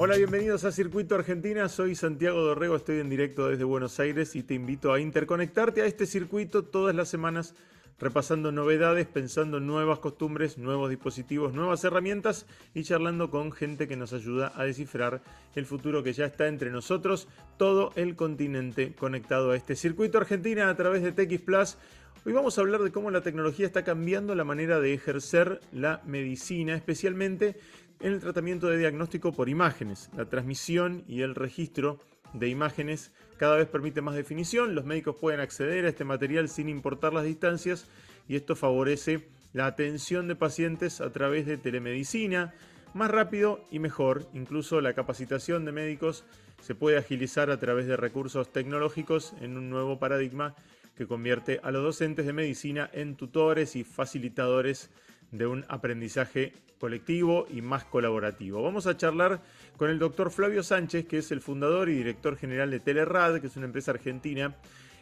Hola, 0.00 0.16
bienvenidos 0.16 0.62
a 0.62 0.70
Circuito 0.70 1.16
Argentina. 1.16 1.68
Soy 1.68 1.96
Santiago 1.96 2.40
Dorrego, 2.40 2.76
estoy 2.76 3.00
en 3.00 3.10
directo 3.10 3.48
desde 3.48 3.64
Buenos 3.64 3.98
Aires 3.98 4.36
y 4.36 4.44
te 4.44 4.54
invito 4.54 4.92
a 4.92 5.00
interconectarte 5.00 5.82
a 5.82 5.86
este 5.86 6.06
circuito 6.06 6.62
todas 6.62 6.94
las 6.94 7.08
semanas 7.08 7.56
repasando 7.98 8.52
novedades, 8.52 9.08
pensando 9.08 9.58
nuevas 9.58 9.98
costumbres, 9.98 10.56
nuevos 10.56 10.88
dispositivos, 10.88 11.52
nuevas 11.52 11.82
herramientas 11.82 12.46
y 12.74 12.84
charlando 12.84 13.28
con 13.28 13.50
gente 13.50 13.88
que 13.88 13.96
nos 13.96 14.12
ayuda 14.12 14.52
a 14.54 14.62
descifrar 14.62 15.20
el 15.56 15.66
futuro 15.66 16.04
que 16.04 16.12
ya 16.12 16.26
está 16.26 16.46
entre 16.46 16.70
nosotros, 16.70 17.26
todo 17.56 17.90
el 17.96 18.14
continente 18.14 18.94
conectado 18.94 19.50
a 19.50 19.56
este 19.56 19.74
circuito 19.74 20.18
Argentina 20.18 20.70
a 20.70 20.76
través 20.76 21.02
de 21.02 21.10
TX 21.10 21.42
Plus. 21.42 21.76
Hoy 22.24 22.32
vamos 22.32 22.56
a 22.56 22.60
hablar 22.60 22.82
de 22.82 22.92
cómo 22.92 23.10
la 23.10 23.22
tecnología 23.22 23.66
está 23.66 23.82
cambiando 23.82 24.36
la 24.36 24.44
manera 24.44 24.78
de 24.78 24.94
ejercer 24.94 25.60
la 25.72 26.02
medicina, 26.06 26.76
especialmente 26.76 27.56
en 28.00 28.12
el 28.12 28.20
tratamiento 28.20 28.68
de 28.68 28.78
diagnóstico 28.78 29.32
por 29.32 29.48
imágenes, 29.48 30.10
la 30.16 30.28
transmisión 30.28 31.04
y 31.08 31.22
el 31.22 31.34
registro 31.34 31.98
de 32.32 32.48
imágenes 32.48 33.12
cada 33.38 33.56
vez 33.56 33.66
permite 33.66 34.02
más 34.02 34.14
definición, 34.14 34.74
los 34.74 34.84
médicos 34.84 35.16
pueden 35.16 35.40
acceder 35.40 35.84
a 35.84 35.88
este 35.88 36.04
material 36.04 36.48
sin 36.48 36.68
importar 36.68 37.12
las 37.12 37.24
distancias 37.24 37.86
y 38.28 38.36
esto 38.36 38.54
favorece 38.54 39.28
la 39.52 39.66
atención 39.66 40.28
de 40.28 40.36
pacientes 40.36 41.00
a 41.00 41.10
través 41.10 41.46
de 41.46 41.56
telemedicina, 41.56 42.54
más 42.94 43.10
rápido 43.10 43.64
y 43.70 43.78
mejor. 43.78 44.26
Incluso 44.34 44.80
la 44.80 44.92
capacitación 44.92 45.64
de 45.64 45.72
médicos 45.72 46.24
se 46.60 46.74
puede 46.74 46.98
agilizar 46.98 47.50
a 47.50 47.58
través 47.58 47.86
de 47.86 47.96
recursos 47.96 48.52
tecnológicos 48.52 49.34
en 49.40 49.56
un 49.56 49.70
nuevo 49.70 49.98
paradigma 49.98 50.54
que 50.96 51.06
convierte 51.06 51.60
a 51.62 51.70
los 51.70 51.82
docentes 51.82 52.26
de 52.26 52.32
medicina 52.32 52.90
en 52.92 53.16
tutores 53.16 53.76
y 53.76 53.84
facilitadores 53.84 54.90
de 55.30 55.46
un 55.46 55.64
aprendizaje 55.68 56.52
colectivo 56.78 57.46
y 57.50 57.60
más 57.60 57.84
colaborativo. 57.84 58.62
Vamos 58.62 58.86
a 58.86 58.96
charlar 58.96 59.42
con 59.76 59.90
el 59.90 59.98
doctor 59.98 60.30
Flavio 60.30 60.62
Sánchez, 60.62 61.06
que 61.06 61.18
es 61.18 61.30
el 61.32 61.40
fundador 61.40 61.88
y 61.88 61.94
director 61.94 62.36
general 62.36 62.70
de 62.70 62.80
Telerad, 62.80 63.40
que 63.40 63.48
es 63.48 63.56
una 63.56 63.66
empresa 63.66 63.90
argentina 63.90 64.56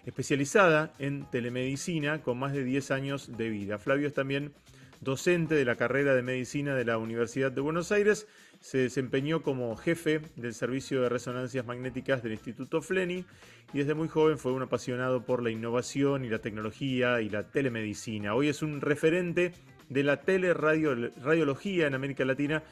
especializada 0.07 0.93
en 0.99 1.29
telemedicina 1.31 2.23
con 2.23 2.39
más 2.39 2.53
de 2.53 2.65
10 2.65 2.91
años 2.93 3.37
de 3.37 3.51
vida. 3.51 3.79
Flavio 3.79 4.09
es 4.09 4.15
también 4.15 4.53
docente 5.01 5.55
de 5.55 5.65
la 5.65 5.77
carrera 5.77 6.15
de 6.15 6.23
medicina 6.23 6.75
de 6.75 6.85
la 6.85 6.99
Universidad 6.99 7.53
de 7.53 7.61
Buenos 7.61 7.93
Aires. 7.93 8.27
Se 8.61 8.79
desempeñó 8.79 9.43
como 9.43 9.77
jefe 9.77 10.23
del 10.37 10.55
servicio 10.55 11.03
de 11.03 11.09
resonancias 11.09 11.67
magnéticas 11.67 12.23
del 12.23 12.33
Instituto 12.33 12.81
Fleni 12.81 13.25
y 13.75 13.79
desde 13.79 13.95
muy 13.95 14.09
joven 14.09 14.39
fue 14.39 14.53
un 14.53 14.63
apasionado 14.63 15.25
por 15.25 15.43
la 15.43 15.51
innovación 15.51 16.25
y 16.25 16.29
la 16.29 16.39
tecnología 16.39 17.21
y 17.21 17.29
la 17.29 17.51
telemedicina. 17.51 18.35
Hoy 18.35 18.49
es 18.49 18.63
un 18.63 18.81
referente 18.81 19.53
de 19.89 20.03
la 20.03 20.21
teleradiología 20.21 21.87
en 21.87 21.95
América 21.95 22.25
Latina 22.25 22.63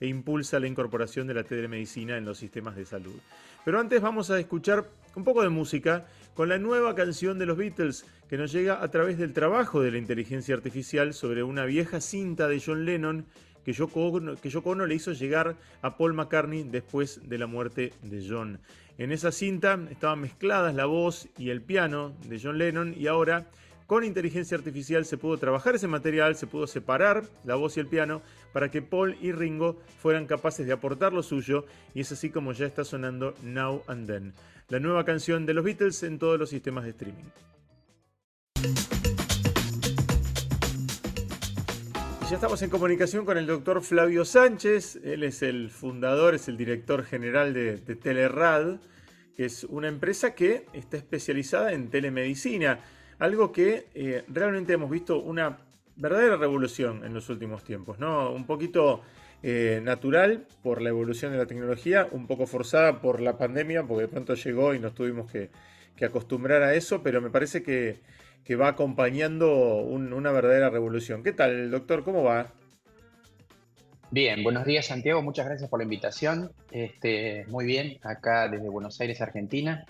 e 0.00 0.06
impulsa 0.06 0.60
la 0.60 0.66
incorporación 0.66 1.26
de 1.26 1.34
la 1.34 1.44
telemedicina 1.44 2.16
en 2.16 2.24
los 2.24 2.38
sistemas 2.38 2.76
de 2.76 2.84
salud. 2.84 3.18
Pero 3.64 3.80
antes 3.80 4.00
vamos 4.00 4.30
a 4.30 4.38
escuchar 4.38 4.84
un 5.14 5.24
poco 5.24 5.42
de 5.42 5.48
música 5.48 6.06
con 6.34 6.48
la 6.48 6.58
nueva 6.58 6.94
canción 6.94 7.38
de 7.38 7.46
los 7.46 7.56
Beatles 7.56 8.04
que 8.28 8.36
nos 8.36 8.52
llega 8.52 8.82
a 8.82 8.88
través 8.90 9.18
del 9.18 9.32
trabajo 9.32 9.80
de 9.80 9.92
la 9.92 9.98
inteligencia 9.98 10.54
artificial 10.54 11.14
sobre 11.14 11.42
una 11.42 11.64
vieja 11.64 12.00
cinta 12.00 12.48
de 12.48 12.60
John 12.60 12.84
Lennon 12.84 13.26
que 13.64 13.72
Yoko, 13.72 14.08
Ono, 14.08 14.36
que 14.36 14.50
le 14.86 14.94
hizo 14.94 15.12
llegar 15.12 15.56
a 15.80 15.96
Paul 15.96 16.12
McCartney 16.12 16.64
después 16.64 17.20
de 17.28 17.38
la 17.38 17.46
muerte 17.46 17.94
de 18.02 18.24
John. 18.28 18.60
En 18.98 19.10
esa 19.10 19.32
cinta 19.32 19.78
estaban 19.90 20.20
mezcladas 20.20 20.74
la 20.74 20.84
voz 20.84 21.28
y 21.38 21.50
el 21.50 21.62
piano 21.62 22.14
de 22.28 22.38
John 22.40 22.58
Lennon 22.58 22.94
y 22.96 23.06
ahora 23.06 23.46
con 23.86 24.04
inteligencia 24.04 24.56
artificial 24.56 25.04
se 25.04 25.18
pudo 25.18 25.38
trabajar 25.38 25.74
ese 25.74 25.88
material, 25.88 26.36
se 26.36 26.46
pudo 26.46 26.66
separar 26.66 27.24
la 27.44 27.54
voz 27.54 27.76
y 27.76 27.80
el 27.80 27.86
piano 27.86 28.22
para 28.52 28.70
que 28.70 28.82
Paul 28.82 29.16
y 29.20 29.32
Ringo 29.32 29.78
fueran 30.00 30.26
capaces 30.26 30.66
de 30.66 30.72
aportar 30.72 31.12
lo 31.12 31.22
suyo 31.22 31.66
y 31.94 32.00
es 32.00 32.12
así 32.12 32.30
como 32.30 32.52
ya 32.52 32.66
está 32.66 32.84
sonando 32.84 33.34
Now 33.42 33.82
and 33.86 34.06
Then, 34.06 34.34
la 34.68 34.80
nueva 34.80 35.04
canción 35.04 35.46
de 35.46 35.54
los 35.54 35.64
Beatles 35.64 36.02
en 36.02 36.18
todos 36.18 36.38
los 36.38 36.50
sistemas 36.50 36.84
de 36.84 36.90
streaming. 36.90 37.24
ya 42.30 42.36
estamos 42.36 42.62
en 42.62 42.70
comunicación 42.70 43.26
con 43.26 43.36
el 43.36 43.46
doctor 43.46 43.82
Flavio 43.82 44.24
Sánchez, 44.24 44.98
él 45.04 45.24
es 45.24 45.42
el 45.42 45.70
fundador, 45.70 46.34
es 46.34 46.48
el 46.48 46.56
director 46.56 47.04
general 47.04 47.52
de, 47.52 47.76
de 47.76 47.96
Telerad, 47.96 48.80
que 49.36 49.44
es 49.44 49.64
una 49.64 49.88
empresa 49.88 50.34
que 50.34 50.64
está 50.72 50.96
especializada 50.96 51.74
en 51.74 51.90
telemedicina 51.90 52.80
algo 53.24 53.52
que 53.52 53.86
eh, 53.94 54.22
realmente 54.28 54.74
hemos 54.74 54.90
visto 54.90 55.18
una 55.18 55.58
verdadera 55.96 56.36
revolución 56.36 57.04
en 57.04 57.14
los 57.14 57.28
últimos 57.30 57.64
tiempos, 57.64 57.98
¿no? 57.98 58.30
Un 58.30 58.44
poquito 58.44 59.00
eh, 59.42 59.80
natural 59.82 60.46
por 60.62 60.82
la 60.82 60.90
evolución 60.90 61.32
de 61.32 61.38
la 61.38 61.46
tecnología, 61.46 62.06
un 62.10 62.26
poco 62.26 62.46
forzada 62.46 63.00
por 63.00 63.20
la 63.20 63.38
pandemia, 63.38 63.82
porque 63.84 64.02
de 64.02 64.08
pronto 64.08 64.34
llegó 64.34 64.74
y 64.74 64.78
nos 64.78 64.94
tuvimos 64.94 65.30
que, 65.30 65.50
acostumbrar 66.04 66.62
a 66.62 66.74
eso, 66.74 67.02
pero 67.02 67.22
me 67.22 67.30
parece 67.30 67.62
que, 67.62 68.00
va 68.56 68.68
acompañando 68.68 69.76
una 69.78 70.30
verdadera 70.30 70.68
revolución. 70.68 71.22
¿Qué 71.22 71.32
tal, 71.32 71.70
doctor? 71.70 72.04
¿Cómo 72.04 72.22
va? 72.24 72.52
Bien, 74.10 74.42
buenos 74.42 74.66
días 74.66 74.86
Santiago, 74.86 75.22
muchas 75.22 75.46
gracias 75.46 75.70
por 75.70 75.80
la 75.80 75.84
invitación. 75.84 76.52
Este, 76.70 77.46
muy 77.48 77.64
bien, 77.64 77.98
acá 78.02 78.48
desde 78.48 78.68
Buenos 78.68 79.00
Aires, 79.00 79.22
Argentina. 79.22 79.86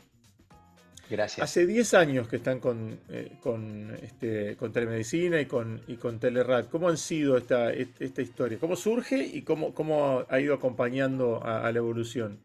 Gracias. 1.11 1.45
Hace 1.45 1.67
10 1.67 1.95
años 1.95 2.29
que 2.29 2.37
están 2.37 2.61
con, 2.61 2.99
eh, 3.11 3.33
con, 3.41 3.95
este, 4.03 4.57
con 4.57 4.73
telemedicina 4.73 5.41
y 5.41 5.47
con, 5.47 5.83
y 5.87 5.97
con 5.97 6.19
Telerad. 6.19 6.67
¿Cómo 6.67 6.89
han 6.89 6.97
sido 6.97 7.37
esta, 7.37 7.73
esta 7.73 8.23
historia? 8.23 8.59
¿Cómo 8.59 8.77
surge 8.77 9.19
y 9.19 9.43
cómo, 9.43 9.75
cómo 9.75 10.25
ha 10.29 10.41
ido 10.41 10.55
acompañando 10.55 11.45
a, 11.45 11.71
la 11.71 11.79
evolución? 11.79 12.41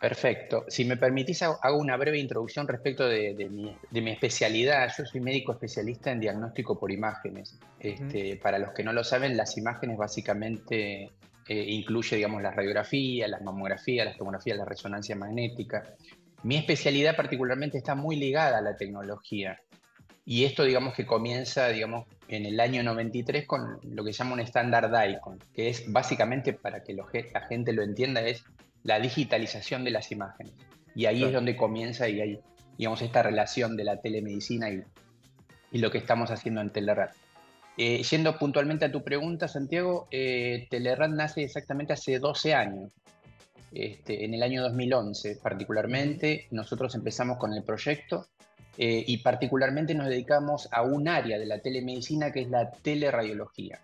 Perfecto. 0.00 0.64
Si 0.68 0.84
me 0.84 0.96
permitís, 0.96 1.42
hago 1.42 1.76
una 1.76 1.96
breve 1.96 2.18
introducción 2.18 2.68
respecto 2.68 3.08
de, 3.08 3.48
mi, 3.50 4.10
especialidad. 4.10 4.92
Yo 4.96 5.04
soy 5.04 5.20
médico 5.20 5.52
especialista 5.52 6.12
en 6.12 6.20
diagnóstico 6.20 6.78
por 6.78 6.92
imágenes. 6.92 7.58
Este, 7.80 8.36
Para 8.36 8.60
los 8.60 8.72
que 8.72 8.84
no 8.84 8.92
lo 8.92 9.02
saben, 9.02 9.36
las 9.36 9.58
imágenes 9.58 9.98
básicamente 9.98 11.10
eh, 11.48 11.64
incluye, 11.66 12.14
digamos, 12.14 12.42
la 12.42 12.50
radiografía, 12.50 13.26
la 13.26 13.40
mamografía, 13.40 14.04
la 14.04 14.14
tomografía, 14.14 14.54
la 14.54 14.66
resonancia 14.66 15.16
magnética. 15.16 15.82
Mi 16.42 16.56
especialidad 16.56 17.16
particularmente 17.16 17.78
está 17.78 17.94
muy 17.94 18.16
ligada 18.16 18.58
a 18.58 18.62
la 18.62 18.76
tecnología. 18.76 19.60
Y 20.24 20.44
esto, 20.44 20.64
digamos, 20.64 20.94
que 20.94 21.06
comienza, 21.06 21.68
digamos, 21.68 22.06
en 22.28 22.44
el 22.44 22.60
año 22.60 22.82
93 22.82 23.46
con 23.46 23.78
lo 23.82 24.04
que 24.04 24.12
se 24.12 24.18
llama 24.18 24.34
un 24.34 24.40
estándar 24.40 24.90
DICON, 24.90 25.38
que 25.54 25.70
es 25.70 25.90
básicamente, 25.90 26.52
para 26.52 26.82
que 26.82 26.94
la 26.94 27.40
gente 27.48 27.72
lo 27.72 27.82
entienda, 27.82 28.20
es 28.20 28.44
la 28.82 29.00
digitalización 29.00 29.84
de 29.84 29.90
las 29.90 30.12
imágenes. 30.12 30.52
Y 30.94 31.06
ahí 31.06 31.24
es 31.24 31.32
donde 31.32 31.56
comienza 31.56 32.08
y 32.08 32.20
hay, 32.20 32.40
digamos, 32.76 33.00
esta 33.02 33.22
relación 33.22 33.76
de 33.76 33.84
la 33.84 34.00
telemedicina 34.00 34.70
y, 34.70 34.82
y 35.72 35.78
lo 35.78 35.90
que 35.90 35.98
estamos 35.98 36.30
haciendo 36.30 36.60
en 36.60 36.70
Telerad. 36.70 37.10
Eh, 37.76 38.02
yendo 38.02 38.36
puntualmente 38.36 38.84
a 38.84 38.92
tu 38.92 39.04
pregunta, 39.04 39.46
Santiago, 39.46 40.08
eh, 40.10 40.66
Telerad 40.68 41.10
nace 41.10 41.44
exactamente 41.44 41.92
hace 41.92 42.18
12 42.18 42.52
años. 42.52 42.90
Este, 43.72 44.24
en 44.24 44.34
el 44.34 44.42
año 44.42 44.62
2011 44.62 45.36
particularmente, 45.42 46.46
nosotros 46.50 46.94
empezamos 46.94 47.38
con 47.38 47.52
el 47.52 47.62
proyecto 47.62 48.26
eh, 48.78 49.04
y 49.06 49.18
particularmente 49.18 49.94
nos 49.94 50.08
dedicamos 50.08 50.68
a 50.72 50.82
un 50.82 51.08
área 51.08 51.38
de 51.38 51.46
la 51.46 51.58
telemedicina 51.58 52.32
que 52.32 52.42
es 52.42 52.48
la 52.48 52.70
teleradiología, 52.70 53.80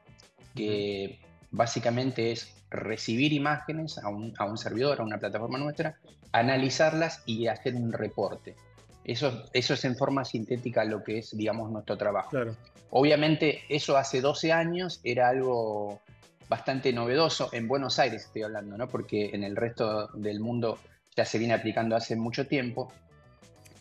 que 0.55 1.19
básicamente 1.50 2.33
es 2.33 2.55
recibir 2.71 3.33
imágenes 3.33 3.99
a 3.99 4.09
un, 4.09 4.59
servidor, 4.59 5.00
a 5.00 5.05
una 5.05 5.19
plataforma 5.19 5.59
nuestra, 5.59 5.99
analizarlas 6.33 7.22
y 7.27 7.47
hacer 7.47 7.75
un 7.75 7.93
reporte. 7.93 8.56
Eso, 9.05 9.45
eso 9.53 9.75
es 9.75 9.84
en 9.84 9.97
forma 9.97 10.25
sintética 10.25 10.84
lo 10.84 11.05
que 11.05 11.19
es, 11.19 11.37
digamos, 11.37 11.71
nuestro 11.71 11.97
trabajo. 11.97 12.31
Obviamente, 12.91 13.62
eso 13.69 13.97
hace 13.97 14.21
12 14.21 14.53
años 14.53 15.01
era 15.05 15.28
algo 15.28 16.01
bastante 16.49 16.93
novedoso 16.93 17.49
en 17.53 17.69
Buenos 17.69 17.99
Aires, 17.99 18.25
estoy 18.25 18.43
hablando, 18.43 18.77
¿no? 18.77 18.88
porque 18.88 19.31
en 19.32 19.44
el 19.44 19.57
resto 19.57 20.09
del 20.15 20.41
mundo 20.41 20.78
ya 21.16 21.24
se 21.24 21.39
viene 21.39 21.54
aplicando 21.54 21.97
hace 21.97 22.16
mucho 22.16 22.47
tiempo. 22.47 22.92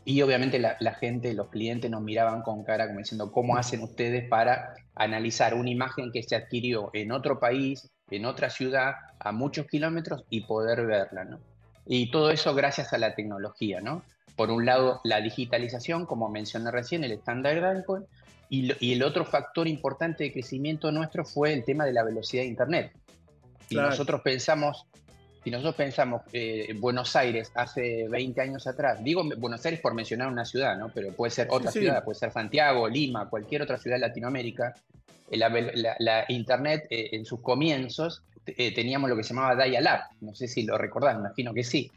Y 0.06 0.22
obviamente 0.22 0.60
la, 0.60 0.94
gente, 0.96 1.34
los 1.34 1.48
clientes 1.48 1.90
nos 1.90 2.02
miraban 2.02 2.42
con 2.42 2.66
cara 2.66 2.88
como 2.88 3.00
diciendo, 3.00 3.32
¿cómo 3.32 3.56
hacen 3.56 3.82
ustedes 3.82 4.28
para 4.28 4.74
analizar 4.96 5.54
una 5.54 5.70
imagen 5.70 6.12
que 6.12 6.24
se 6.24 6.36
adquirió 6.36 6.90
en 6.94 7.14
otro 7.14 7.40
país, 7.40 7.90
en 8.12 8.26
otra 8.26 8.50
ciudad, 8.50 8.96
a 9.20 9.32
muchos 9.32 9.66
kilómetros 9.68 10.26
y 10.30 10.42
poder 10.42 10.86
verla? 10.86 11.24
¿no? 11.24 11.40
Y 11.86 12.12
todo 12.12 12.32
eso 12.32 12.54
gracias 12.54 12.92
a 12.92 12.98
la 12.98 13.16
tecnología, 13.16 13.80
¿no? 13.80 14.04
Por 14.36 14.50
un 14.52 14.66
lado, 14.66 15.00
la 15.04 15.22
digitalización, 15.22 16.06
como 16.06 16.28
mencioné 16.28 16.72
recién, 16.72 17.04
el 17.04 17.12
estándar 17.12 17.56
Endpoint, 17.56 18.06
y, 18.54 18.94
el 18.94 19.02
otro 19.02 19.26
factor 19.26 19.68
importante 19.68 20.26
de 20.26 20.32
crecimiento 20.32 20.92
nuestro 20.92 21.26
fue 21.26 21.54
el 21.54 21.64
tema 21.64 21.86
de 21.86 21.94
la 21.94 22.04
velocidad 22.04 22.44
de 22.44 22.50
Internet. 22.50 22.92
Y 23.68 23.76
nosotros 23.76 24.22
pensamos, 24.22 24.86
si 25.44 25.50
nosotros 25.50 25.74
pensamos 25.74 26.22
eh, 26.34 26.72
Buenos 26.78 27.16
Aires 27.16 27.52
hace 27.56 28.08
20 28.08 28.40
años 28.42 28.68
atrás, 28.68 29.04
digo 29.04 29.24
Buenos 29.38 29.66
Aires 29.66 29.82
por 29.82 29.96
mencionar 29.96 30.28
una 30.28 30.46
ciudad, 30.46 30.78
¿no? 30.78 30.90
pero 30.94 31.12
puede 31.14 31.32
ser 31.32 31.48
otra 31.50 31.72
ciudad, 31.72 32.04
puede 32.04 32.20
ser 32.20 32.32
Santiago, 32.32 32.88
Lima, 32.88 33.28
cualquier 33.28 33.64
otra 33.64 33.80
ciudad 33.80 33.96
de 33.96 34.02
Latinoamérica, 34.02 34.76
la, 35.32 36.26
Internet 36.28 36.86
eh, 36.92 37.10
en 37.14 37.26
sus 37.26 37.42
comienzos 37.42 38.22
eh, 38.46 38.72
teníamos 38.76 39.10
lo 39.10 39.16
que 39.16 39.24
se 39.24 39.34
llamaba 39.34 39.66
dial-up, 39.66 40.16
no 40.22 40.36
sé 40.36 40.48
si 40.48 40.62
lo 40.62 40.78
recordás, 40.78 41.18
imagino 41.18 41.56
que 41.56 41.64
sí, 41.64 41.92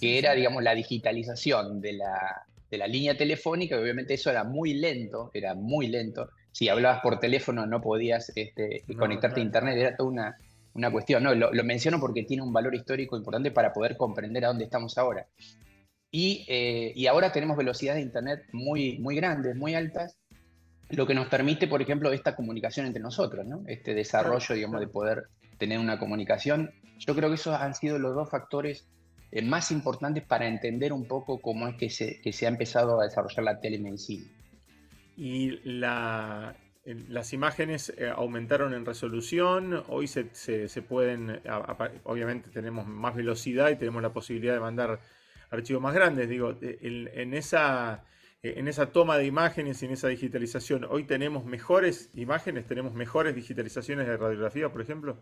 que 0.00 0.18
era, 0.18 0.32
digamos, 0.32 0.62
la 0.62 0.74
digitalización 0.74 1.82
de 1.82 1.92
la, 1.92 2.46
de 2.70 2.78
la 2.78 2.86
línea 2.86 3.16
telefónica, 3.16 3.76
y 3.76 3.80
obviamente 3.80 4.14
eso 4.14 4.30
era 4.30 4.44
muy 4.44 4.74
lento, 4.74 5.30
era 5.32 5.54
muy 5.54 5.88
lento. 5.88 6.30
Si 6.52 6.68
hablabas 6.68 7.00
por 7.00 7.18
teléfono 7.18 7.66
no 7.66 7.80
podías 7.80 8.32
este, 8.34 8.84
conectarte 8.98 9.40
a 9.40 9.44
internet, 9.44 9.76
era 9.78 9.96
toda 9.96 10.10
una, 10.10 10.36
una 10.74 10.90
cuestión. 10.90 11.22
No, 11.22 11.34
lo, 11.34 11.64
menciono 11.64 12.00
porque 12.00 12.24
tiene 12.24 12.42
un 12.42 12.52
valor 12.52 12.74
histórico 12.74 13.16
importante 13.16 13.50
para 13.50 13.72
poder 13.72 13.96
comprender 13.96 14.44
a 14.44 14.48
dónde 14.48 14.64
estamos 14.64 14.98
ahora. 14.98 15.26
Y, 16.10 16.44
eh, 16.48 16.92
y 16.94 17.06
ahora 17.06 17.32
tenemos 17.32 17.56
velocidades 17.56 18.00
de 18.00 18.06
internet 18.06 18.44
muy, 18.52 18.98
muy 18.98 19.16
grandes, 19.16 19.54
muy 19.56 19.74
altas, 19.74 20.16
lo 20.90 21.06
que 21.06 21.14
nos 21.14 21.28
permite, 21.28 21.68
por 21.68 21.82
ejemplo, 21.82 22.12
esta 22.12 22.34
comunicación 22.34 22.86
entre 22.86 23.02
nosotros, 23.02 23.46
¿no? 23.46 23.62
Este 23.66 23.94
desarrollo, 23.94 24.54
digamos, 24.54 24.80
de 24.80 24.88
poder 24.88 25.24
tener 25.58 25.78
una 25.78 25.98
comunicación. 25.98 26.72
Yo 26.98 27.14
creo 27.14 27.28
que 27.28 27.34
esos 27.34 27.54
han 27.54 27.74
sido 27.74 27.98
los 27.98 28.14
dos 28.14 28.30
factores 28.30 28.88
eh, 29.30 29.42
más 29.42 29.70
importantes 29.70 30.24
para 30.24 30.46
entender 30.46 30.92
un 30.92 31.06
poco 31.06 31.40
cómo 31.40 31.68
es 31.68 31.76
que 31.76 31.90
se, 31.90 32.20
que 32.20 32.32
se 32.32 32.46
ha 32.46 32.48
empezado 32.48 33.00
a 33.00 33.04
desarrollar 33.04 33.44
la 33.44 33.60
telemedicina. 33.60 34.24
Y 35.16 35.58
la, 35.64 36.56
las 37.08 37.32
imágenes 37.32 37.92
eh, 37.98 38.10
aumentaron 38.14 38.72
en 38.72 38.86
resolución, 38.86 39.84
hoy 39.88 40.06
se, 40.06 40.30
se, 40.34 40.82
pueden, 40.82 41.40
obviamente 42.04 42.50
tenemos 42.50 42.86
más 42.86 43.14
velocidad 43.14 43.68
y 43.70 43.76
tenemos 43.76 44.00
la 44.02 44.12
posibilidad 44.12 44.54
de 44.54 44.60
mandar 44.60 45.00
archivos 45.50 45.82
más 45.82 45.94
grandes. 45.94 46.28
Digo, 46.28 46.56
eh, 46.62 47.08
en, 47.14 47.34
esa, 47.34 48.04
en 48.42 48.68
esa 48.68 48.92
toma 48.92 49.18
de 49.18 49.26
imágenes 49.26 49.82
y 49.82 49.86
en 49.86 49.92
esa 49.92 50.08
digitalización, 50.08 50.86
¿hoy 50.88 51.04
tenemos 51.04 51.44
mejores 51.44 52.10
imágenes, 52.14 52.66
tenemos 52.66 52.94
mejores 52.94 53.34
digitalizaciones 53.34 54.06
de 54.06 54.16
radiografía, 54.16 54.70
por 54.70 54.80
ejemplo? 54.80 55.18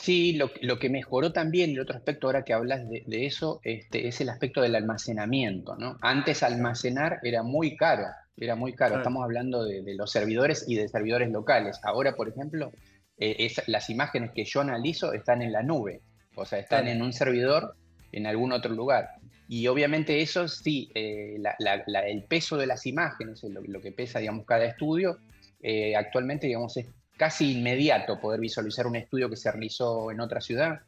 Sí, 0.00 0.34
lo, 0.34 0.78
que 0.78 0.88
mejoró 0.88 1.32
también, 1.32 1.70
el 1.70 1.80
otro 1.80 1.96
aspecto 1.96 2.28
ahora 2.28 2.44
que 2.44 2.52
hablas 2.52 2.88
de, 2.88 3.26
eso, 3.26 3.60
este, 3.64 4.06
es 4.06 4.20
el 4.20 4.28
aspecto 4.28 4.62
del 4.62 4.76
almacenamiento. 4.76 5.76
¿no? 5.76 5.98
Antes 6.00 6.42
almacenar 6.42 7.18
era 7.22 7.42
muy 7.42 7.76
caro, 7.76 8.06
era 8.36 8.54
muy 8.54 8.74
caro. 8.74 8.98
Estamos 8.98 9.24
hablando 9.24 9.64
de, 9.64 9.82
los 9.94 10.12
servidores 10.12 10.64
y 10.68 10.76
de 10.76 10.88
servidores 10.88 11.30
locales. 11.30 11.80
Ahora, 11.82 12.14
por 12.14 12.28
ejemplo, 12.28 12.70
eh, 13.18 13.52
las 13.66 13.90
imágenes 13.90 14.30
que 14.30 14.44
yo 14.44 14.60
analizo 14.60 15.12
están 15.12 15.42
en 15.42 15.50
la 15.52 15.62
nube, 15.62 16.00
o 16.36 16.44
sea, 16.44 16.60
están 16.60 16.86
en 16.86 17.02
un 17.02 17.12
servidor 17.12 17.74
en 18.12 18.26
algún 18.26 18.52
otro 18.52 18.72
lugar. 18.72 19.10
Y 19.48 19.66
obviamente 19.66 20.20
eso 20.20 20.46
sí, 20.46 20.90
eh, 20.94 21.38
el 22.06 22.24
peso 22.24 22.56
de 22.56 22.66
las 22.66 22.86
imágenes, 22.86 23.42
lo, 23.42 23.80
que 23.80 23.92
pesa, 23.92 24.20
digamos, 24.20 24.46
cada 24.46 24.66
estudio, 24.66 25.18
eh, 25.60 25.96
actualmente, 25.96 26.46
digamos, 26.46 26.76
es 26.76 26.86
casi 27.18 27.58
inmediato 27.58 28.18
poder 28.18 28.40
visualizar 28.40 28.86
un 28.86 28.96
estudio 28.96 29.28
que 29.28 29.36
se 29.36 29.52
realizó 29.52 30.10
en 30.10 30.20
otra 30.20 30.40
ciudad. 30.40 30.80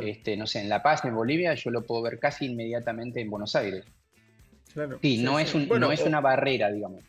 Este, 0.00 0.36
no 0.36 0.46
sé, 0.46 0.60
en 0.60 0.68
La 0.68 0.82
Paz, 0.82 1.04
en 1.04 1.14
Bolivia, 1.14 1.54
yo 1.54 1.70
lo 1.70 1.82
puedo 1.82 2.02
ver 2.02 2.18
casi 2.18 2.46
inmediatamente 2.46 3.20
en 3.20 3.30
Buenos 3.30 3.54
Aires. 3.54 3.84
Claro. 4.72 4.98
Sí, 5.00 5.22
no, 5.22 5.38
Es, 5.38 5.54
un, 5.54 5.68
no 5.68 5.92
es 5.92 6.00
una 6.00 6.20
barrera, 6.20 6.72
digamos. 6.72 7.04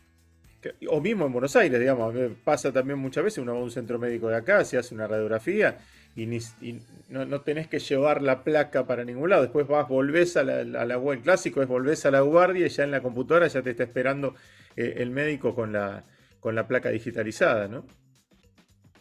O 0.88 1.00
mismo 1.00 1.26
en 1.26 1.32
Buenos 1.32 1.56
Aires, 1.56 1.80
digamos, 1.80 2.14
pasa 2.44 2.72
también 2.72 2.98
muchas 2.98 3.24
veces, 3.24 3.38
uno 3.38 3.54
va 3.54 3.60
a 3.60 3.62
un 3.62 3.70
centro 3.70 3.98
médico 3.98 4.28
de 4.28 4.36
acá, 4.36 4.64
se 4.64 4.76
hace 4.76 4.94
una 4.94 5.06
radiografía 5.06 5.78
y, 6.16 6.26
no, 7.08 7.40
tenés 7.42 7.68
que 7.68 7.78
llevar 7.78 8.22
la 8.22 8.42
placa 8.42 8.86
para 8.86 9.04
ningún 9.04 9.30
lado. 9.30 9.42
Después 9.42 9.66
vas, 9.66 9.88
volvés 9.88 10.36
a 10.36 10.44
la, 10.44 10.80
a 10.80 10.84
la 10.84 10.98
web, 10.98 11.22
clásico 11.22 11.62
es 11.62 11.68
volvés 11.68 12.04
a 12.06 12.10
la 12.10 12.20
guardia 12.20 12.66
y 12.66 12.70
ya 12.70 12.84
en 12.84 12.90
la 12.90 13.00
computadora 13.00 13.46
ya 13.48 13.62
te 13.62 13.70
está 13.70 13.84
esperando 13.84 14.34
eh, 14.76 14.94
el 14.98 15.10
médico 15.10 15.54
con 15.54 15.72
la, 15.72 16.04
con 16.40 16.54
la 16.54 16.66
placa 16.66 16.90
digitalizada, 16.90 17.68
¿no? 17.68 17.84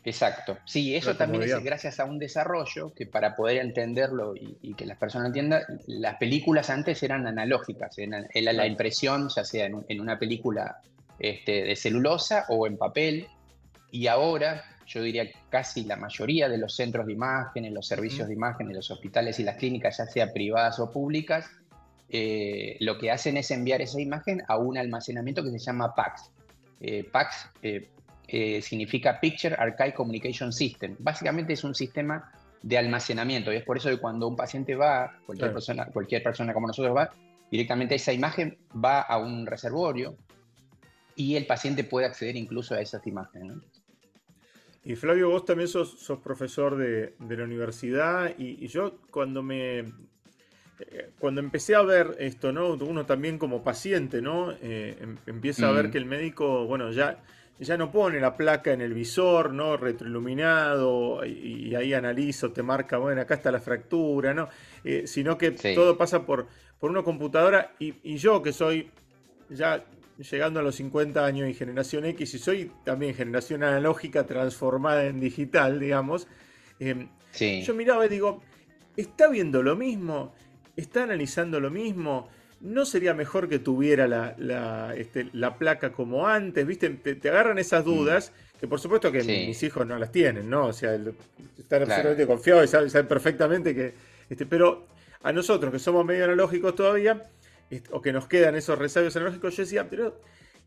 Exacto. 0.06 0.60
Sí, 0.66 0.96
eso 0.96 1.16
también 1.16 1.44
es 1.44 1.64
gracias 1.64 2.00
a 2.00 2.06
un 2.06 2.20
desarrollo 2.20 2.94
que 2.94 3.08
para 3.08 3.36
poder 3.36 3.58
entenderlo 3.58 4.36
y, 4.36 4.76
que 4.76 4.86
las 4.86 4.98
personas 4.98 5.28
entiendan, 5.28 5.64
las 5.88 6.18
películas 6.18 6.70
antes 6.70 7.02
eran 7.02 7.26
analógicas, 7.26 7.98
era, 7.98 8.54
la 8.54 8.68
impresión, 8.68 9.30
ya 9.36 9.44
sea 9.44 9.66
en, 9.66 10.00
una 10.00 10.20
película 10.20 10.78
este, 11.18 11.64
de 11.64 11.76
celulosa 11.76 12.46
o 12.50 12.68
en 12.68 12.78
papel, 12.78 13.28
y 13.92 14.06
ahora 14.06 14.64
yo 14.86 15.02
diría 15.02 15.28
casi 15.50 15.86
la 15.86 15.96
mayoría 15.96 16.48
de 16.50 16.60
los 16.60 16.76
centros 16.76 17.08
de 17.08 17.14
imágenes, 17.14 17.74
los 17.74 17.88
servicios 17.88 18.28
de 18.28 18.36
imágenes, 18.36 18.76
los 18.76 18.92
hospitales 18.92 19.40
y 19.40 19.44
las 19.44 19.56
clínicas, 19.56 19.98
ya 19.98 20.06
sea 20.06 20.32
privadas 20.32 20.80
o 20.80 20.92
públicas, 20.92 21.50
eh, 22.10 22.78
lo 22.82 23.00
que 23.00 23.10
hacen 23.10 23.38
es 23.38 23.50
enviar 23.50 23.82
esa 23.82 24.00
imagen 24.00 24.44
a 24.48 24.58
un 24.58 24.78
almacenamiento 24.78 25.44
que 25.44 25.50
se 25.50 25.58
llama 25.58 25.96
PAX. 25.96 26.30
Eh, 26.80 27.04
PAX 27.12 27.50
eh, 27.64 27.90
eh, 28.28 28.62
significa 28.62 29.20
Picture 29.20 29.56
Archive 29.56 29.94
Communication 29.94 30.52
System. 30.52 30.96
Básicamente 31.00 31.54
es 31.54 31.64
un 31.64 31.76
sistema 31.76 32.32
de 32.62 32.78
almacenamiento 32.78 33.54
y 33.54 33.58
es 33.58 33.64
por 33.64 33.78
eso 33.78 33.90
que 33.90 33.98
cuando 33.98 34.28
un 34.28 34.36
paciente 34.36 34.76
va, 34.76 35.20
cualquier, 35.26 35.54
persona, 35.54 35.86
cualquier 35.86 36.24
persona 36.24 36.54
como 36.54 36.68
nosotros 36.68 36.96
va, 36.96 37.12
directamente 37.52 37.96
esa 37.96 38.12
imagen 38.12 38.58
va 38.84 39.02
a 39.02 39.18
un 39.18 39.46
reservorio 39.46 40.18
y 41.16 41.36
el 41.36 41.46
paciente 41.46 41.84
puede 41.84 42.08
acceder 42.08 42.36
incluso 42.36 42.74
a 42.74 42.82
esas 42.82 43.06
imágenes. 43.08 43.58
Y 44.84 44.96
Flavio, 44.96 45.30
vos 45.30 45.46
también 45.46 45.68
sos, 45.68 45.96
profesor 46.24 46.76
de, 46.76 47.16
la 47.20 47.44
universidad 47.44 48.32
y, 48.38 48.68
yo 48.68 49.00
cuando 49.10 49.42
me 49.42 49.80
eh, 49.80 51.12
cuando 51.18 51.42
empecé 51.42 51.74
a 51.74 51.82
ver 51.82 52.18
esto, 52.20 52.52
¿no? 52.52 52.74
Uno 52.74 53.06
también 53.06 53.38
como 53.38 53.64
paciente, 53.64 54.22
¿no? 54.22 54.52
Eh, 54.52 54.98
em, 55.00 55.18
empieza 55.26 55.70
a 55.70 55.72
ver 55.72 55.88
mm. 55.88 55.92
que 55.92 55.98
el 55.98 56.06
médico, 56.06 56.66
bueno, 56.66 56.92
ya 56.92 57.24
ya 57.60 57.78
no 57.78 57.92
pone 57.92 58.20
la 58.20 58.36
placa 58.36 58.74
en 58.74 58.82
el 58.82 58.94
visor, 58.94 59.54
¿no? 59.54 59.78
Retroiluminado, 59.78 61.26
y, 61.26 61.74
ahí 61.76 61.94
analizo, 61.94 62.52
te 62.52 62.62
marca, 62.64 62.98
bueno, 62.98 63.22
acá 63.22 63.36
está 63.36 63.52
la 63.52 63.62
fractura, 63.62 64.34
¿no? 64.34 64.50
Eh, 64.84 65.04
sino 65.08 65.38
que 65.38 65.52
todo 65.52 65.98
pasa 65.98 66.26
por, 66.26 66.48
por 66.80 66.92
una 66.92 67.04
computadora 67.04 67.74
y, 67.80 68.16
yo 68.18 68.42
que 68.42 68.52
soy 68.52 68.92
ya 69.50 69.86
llegando 70.18 70.60
a 70.60 70.64
los 70.64 70.76
50 70.76 71.26
años 71.26 71.50
y 71.50 71.54
generación 71.54 72.06
X 72.06 72.34
y 72.34 72.40
soy 72.40 72.72
también 72.84 73.14
generación 73.14 73.64
analógica 73.64 74.26
transformada 74.26 75.06
en 75.06 75.20
digital, 75.20 75.80
digamos, 75.80 76.28
em, 76.80 77.10
yo 77.64 77.74
miraba 77.74 78.06
y 78.06 78.10
digo, 78.10 78.42
¿está 78.96 79.28
viendo 79.28 79.62
lo 79.62 79.76
mismo? 79.76 80.34
¿Está 80.76 81.04
analizando 81.04 81.60
lo 81.60 81.70
mismo? 81.70 82.30
¿No 82.62 82.86
sería 82.86 83.14
mejor 83.14 83.48
que 83.50 83.60
tuviera 83.60 84.08
la, 84.08 84.94
este, 84.96 85.30
placa 85.58 85.92
como 85.92 86.28
antes? 86.28 86.66
¿Viste? 86.66 86.90
Te, 86.90 87.30
agarran 87.30 87.60
esas 87.60 87.86
mm. 87.86 87.88
dudas, 87.88 88.32
que 88.60 88.68
por 88.68 88.80
supuesto 88.80 89.12
que 89.12 89.24
mis 89.24 89.62
hijos 89.64 89.86
no 89.86 89.98
las 89.98 90.12
tienen, 90.12 90.50
¿no? 90.50 90.68
O 90.68 90.74
sea, 90.74 90.96
están 90.96 91.84
absolutamente 91.84 92.26
confiados 92.26 92.66
y 92.66 92.68
saben, 92.68 93.08
perfectamente 93.08 93.76
que. 93.76 93.94
Este, 94.30 94.46
pero 94.46 94.88
a 95.24 95.32
nosotros, 95.32 95.72
que 95.72 95.80
somos 95.80 96.06
medio 96.06 96.26
analógicos 96.26 96.76
todavía, 96.76 97.24
o 97.92 98.02
que 98.02 98.14
nos 98.14 98.28
quedan 98.28 98.56
esos 98.56 98.78
resabios 98.78 99.16
analógicos, 99.16 99.56
yo 99.56 99.64
decía, 99.64 99.90
pero 99.90 100.22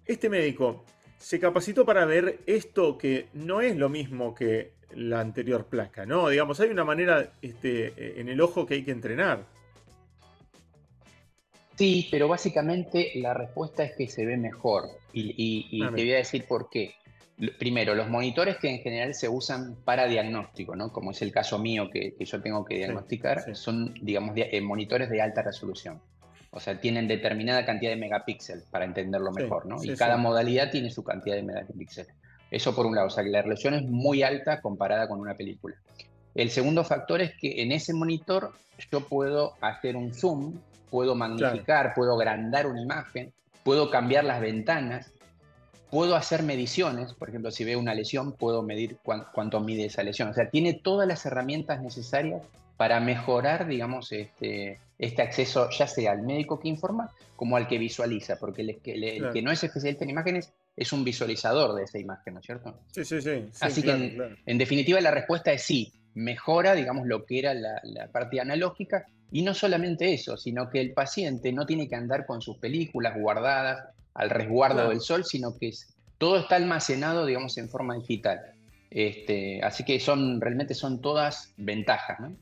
este 0.05 0.29
médico 0.29 0.85
se 1.19 1.41
capacitó 1.41 1.85
para 1.85 2.05
ver 2.05 2.41
esto 2.47 2.97
que 2.97 3.29
no 3.35 3.61
es 3.61 3.77
lo 3.77 3.89
mismo 3.89 4.35
que 4.35 4.73
la 4.95 5.21
anterior 5.21 5.67
placa, 5.67 6.07
¿no? 6.07 6.29
Digamos, 6.29 6.61
hay 6.61 6.71
una 6.71 6.85
manera 6.85 7.33
este, 7.43 8.21
en 8.21 8.29
el 8.29 8.41
ojo 8.41 8.67
que 8.67 8.75
hay 8.75 8.85
que 8.85 8.91
entrenar. 8.91 9.45
Sí, 11.79 12.09
pero 12.11 12.27
básicamente 12.27 13.13
la 13.15 13.35
respuesta 13.35 13.85
es 13.85 13.95
que 13.95 14.09
se 14.09 14.27
ve 14.27 14.37
mejor. 14.37 14.89
Y, 15.13 15.79
te 15.79 16.03
voy 16.03 16.13
a 16.13 16.17
decir 16.17 16.45
por 16.47 16.69
qué. 16.69 16.95
Primero, 17.61 17.95
los 17.95 18.09
monitores 18.09 18.57
que 18.57 18.69
en 18.69 18.81
general 18.81 19.15
se 19.15 19.29
usan 19.29 19.77
para 19.85 20.07
diagnóstico, 20.07 20.75
¿no? 20.75 20.93
como 20.93 21.13
es 21.13 21.23
el 21.23 21.31
caso 21.31 21.61
mío 21.61 21.89
que, 21.89 22.17
yo 22.19 22.43
tengo 22.43 22.65
que 22.65 22.79
diagnosticar, 22.79 23.55
son, 23.55 23.95
digamos, 24.03 24.35
eh, 24.37 24.61
monitores 24.61 25.09
de 25.09 25.23
alta 25.23 25.43
resolución. 25.43 26.01
O 26.51 26.59
sea, 26.59 26.81
tienen 26.81 27.07
determinada 27.07 27.65
cantidad 27.65 27.93
de 27.93 27.97
megapíxeles 27.97 28.65
para 28.65 28.85
entenderlo 28.85 29.31
mejor, 29.31 29.67
¿no? 29.67 29.77
y 29.81 29.95
cada 29.95 30.17
modalidad 30.17 30.73
tiene 30.73 30.91
su 30.91 31.05
cantidad 31.05 31.37
de 31.37 31.45
megapíxeles. 31.45 32.13
Eso 32.51 32.75
por 32.75 32.87
un 32.87 32.97
lado, 32.97 33.07
o 33.07 33.11
sea, 33.11 33.23
que 33.23 33.31
la 33.31 33.43
resolución 33.43 33.75
es 33.75 33.83
muy 33.83 34.25
alta 34.25 34.61
comparada 34.61 35.07
con 35.07 35.21
una 35.21 35.35
película. 35.35 35.77
El 36.35 36.51
segundo 36.51 36.85
factor 36.85 37.21
es 37.21 37.33
que 37.35 37.63
en 37.63 37.73
ese 37.73 37.95
monitor 37.95 38.53
yo 38.91 39.01
puedo 39.01 39.55
hacer 39.61 39.97
un 39.97 40.15
zoom 40.15 40.55
puedo 40.91 41.15
magnificar, 41.15 41.93
puedo 41.95 42.15
agrandar 42.15 42.67
una 42.67 42.81
imagen, 42.81 43.33
puedo 43.63 43.91
cambiar 43.91 44.25
las 44.25 44.41
ventanas, 44.41 45.13
puedo 45.91 46.17
hacer 46.17 46.43
mediciones, 46.43 47.15
por 47.15 47.29
ejemplo, 47.29 47.51
si 47.51 47.65
veo 47.65 47.79
una 47.79 47.95
lesión, 47.95 48.33
puedo 48.33 48.63
medir 48.63 48.99
cuánto 49.03 49.61
mide 49.61 49.87
esa 49.87 50.03
lesión. 50.03 50.29
O 50.29 50.35
sea, 50.35 50.51
tiene 50.51 50.75
todas 50.75 51.07
las 51.07 51.25
herramientas 51.27 51.81
necesarias 51.83 52.43
para 52.77 53.01
mejorar, 53.01 53.67
digamos, 53.67 54.13
este, 54.13 54.79
este 54.99 55.23
acceso 55.23 55.69
ya 55.71 55.89
sea 55.89 56.13
al 56.13 56.23
médico 56.23 56.61
que 56.61 56.69
informa 56.69 57.11
como 57.35 57.57
al 57.57 57.67
que 57.67 57.79
visualiza, 57.79 58.37
porque 58.37 58.63
el, 58.63 58.77
que, 58.81 59.43
no 59.43 59.51
es 59.51 59.63
especialista 59.65 60.05
en 60.05 60.11
imágenes 60.11 60.53
es 60.77 60.93
un 60.93 61.05
visualizador 61.05 61.75
de 61.75 61.85
esa 61.85 61.99
imagen, 61.99 62.35
¿no 62.35 62.41
es 62.41 62.47
cierto? 62.47 62.79
Sí, 62.93 63.05
sí, 63.05 63.21
sí. 63.21 63.47
Así 63.61 63.83
que, 63.83 64.37
en, 64.47 64.59
definitiva, 64.59 65.01
la 65.01 65.11
respuesta 65.11 65.53
es 65.53 65.63
sí, 65.63 65.93
mejora, 66.19 66.75
digamos, 66.75 67.07
lo 67.07 67.25
que 67.25 67.39
era 67.39 67.55
la, 67.55 67.81
la 67.85 68.09
parte 68.09 68.41
analógica 68.41 69.07
y 69.31 69.43
no 69.43 69.55
solamente 69.55 70.13
eso, 70.13 70.37
sino 70.37 70.71
que 70.71 70.81
el 70.81 70.93
paciente 70.93 71.53
no 71.53 71.67
tiene 71.67 71.89
que 71.89 71.97
andar 71.97 72.27
con 72.27 72.41
sus 72.41 72.59
películas 72.59 73.15
guardadas 73.19 73.85
al 74.15 74.31
resguardo 74.31 74.89
del 74.89 75.01
sol, 75.01 75.25
sino 75.25 75.57
que 75.57 75.73
todo 76.19 76.39
está 76.39 76.57
almacenado, 76.57 77.27
digamos, 77.27 77.57
en 77.59 77.69
forma 77.69 77.95
digital. 77.95 78.41
Este, 78.91 79.61
así 79.63 79.85
que 79.85 80.01
son, 80.01 80.41
realmente 80.41 80.75
son 80.75 81.01
todas 81.01 81.53
ventajas, 81.57 82.19
¿no? 82.21 82.37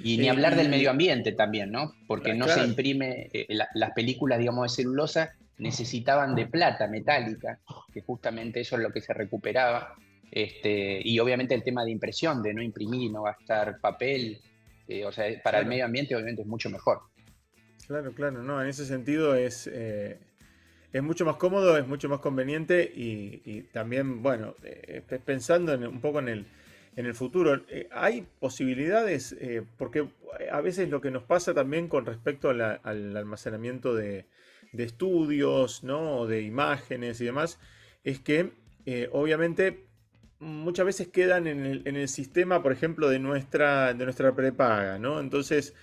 Y 0.00 0.18
ni 0.18 0.26
eh, 0.26 0.30
hablar 0.30 0.56
del 0.56 0.68
medio 0.68 0.90
ambiente 0.90 1.32
también, 1.32 1.70
¿no? 1.70 1.94
Porque 2.06 2.34
no 2.34 2.48
se 2.48 2.64
imprime, 2.64 3.28
eh, 3.32 3.46
las 3.74 3.92
películas, 3.92 4.38
digamos, 4.38 4.70
de 4.70 4.82
celulosa 4.82 5.34
necesitaban 5.58 6.34
de 6.34 6.46
plata 6.46 6.88
metálica, 6.88 7.60
que 7.92 8.00
justamente 8.00 8.60
eso 8.60 8.76
es 8.76 8.82
lo 8.82 8.90
que 8.90 9.00
se 9.00 9.14
recuperaba. 9.14 9.94
Este, 10.34 11.00
y 11.04 11.18
obviamente 11.20 11.54
el 11.54 11.62
tema 11.62 11.84
de 11.84 11.92
impresión, 11.92 12.42
de 12.42 12.52
no 12.52 12.60
imprimir 12.60 13.02
y 13.02 13.08
no 13.08 13.22
gastar 13.22 13.80
papel, 13.80 14.40
eh, 14.88 15.04
o 15.04 15.12
sea, 15.12 15.26
para 15.42 15.60
el 15.60 15.66
medio 15.66 15.84
ambiente 15.84 16.16
obviamente 16.16 16.42
es 16.42 16.48
mucho 16.48 16.70
mejor. 16.70 17.02
Claro, 17.86 18.12
claro, 18.12 18.42
no, 18.42 18.60
en 18.60 18.68
ese 18.68 18.84
sentido 18.84 19.36
es, 19.36 19.68
es 19.68 21.02
mucho 21.02 21.24
más 21.24 21.36
cómodo, 21.36 21.78
es 21.78 21.86
mucho 21.86 22.08
más 22.08 22.18
conveniente 22.18 22.82
y, 22.82 23.62
también, 23.72 24.22
bueno, 24.22 24.56
pensando 25.24 25.78
un 25.78 26.00
poco 26.00 26.18
en 26.18 26.28
el, 26.28 26.46
en 26.96 27.06
el 27.06 27.14
futuro. 27.14 27.62
Eh, 27.68 27.88
¿Hay 27.92 28.26
posibilidades? 28.40 29.32
Eh, 29.40 29.62
porque 29.78 30.08
a 30.50 30.60
veces 30.60 30.88
lo 30.88 31.00
que 31.00 31.10
nos 31.10 31.22
pasa 31.22 31.54
también 31.54 31.88
con 31.88 32.06
respecto 32.06 32.50
al 32.50 32.60
almacenamiento 32.60 33.94
de, 33.94 34.26
estudios, 34.72 35.84
¿no? 35.84 36.18
O 36.18 36.26
de 36.26 36.42
imágenes 36.42 37.20
y 37.20 37.26
demás, 37.26 37.60
es 38.02 38.18
que 38.18 38.52
eh, 38.86 39.08
obviamente 39.12 39.86
muchas 40.40 40.86
veces 40.86 41.08
quedan 41.08 41.46
en 41.46 41.96
el, 41.96 42.08
sistema, 42.08 42.62
por 42.62 42.72
ejemplo, 42.72 43.08
de 43.08 43.18
nuestra, 43.18 43.94
de 43.94 44.04
nuestra 44.04 44.34
prepaga, 44.34 44.98
¿no? 44.98 45.20
Entonces, 45.20 45.74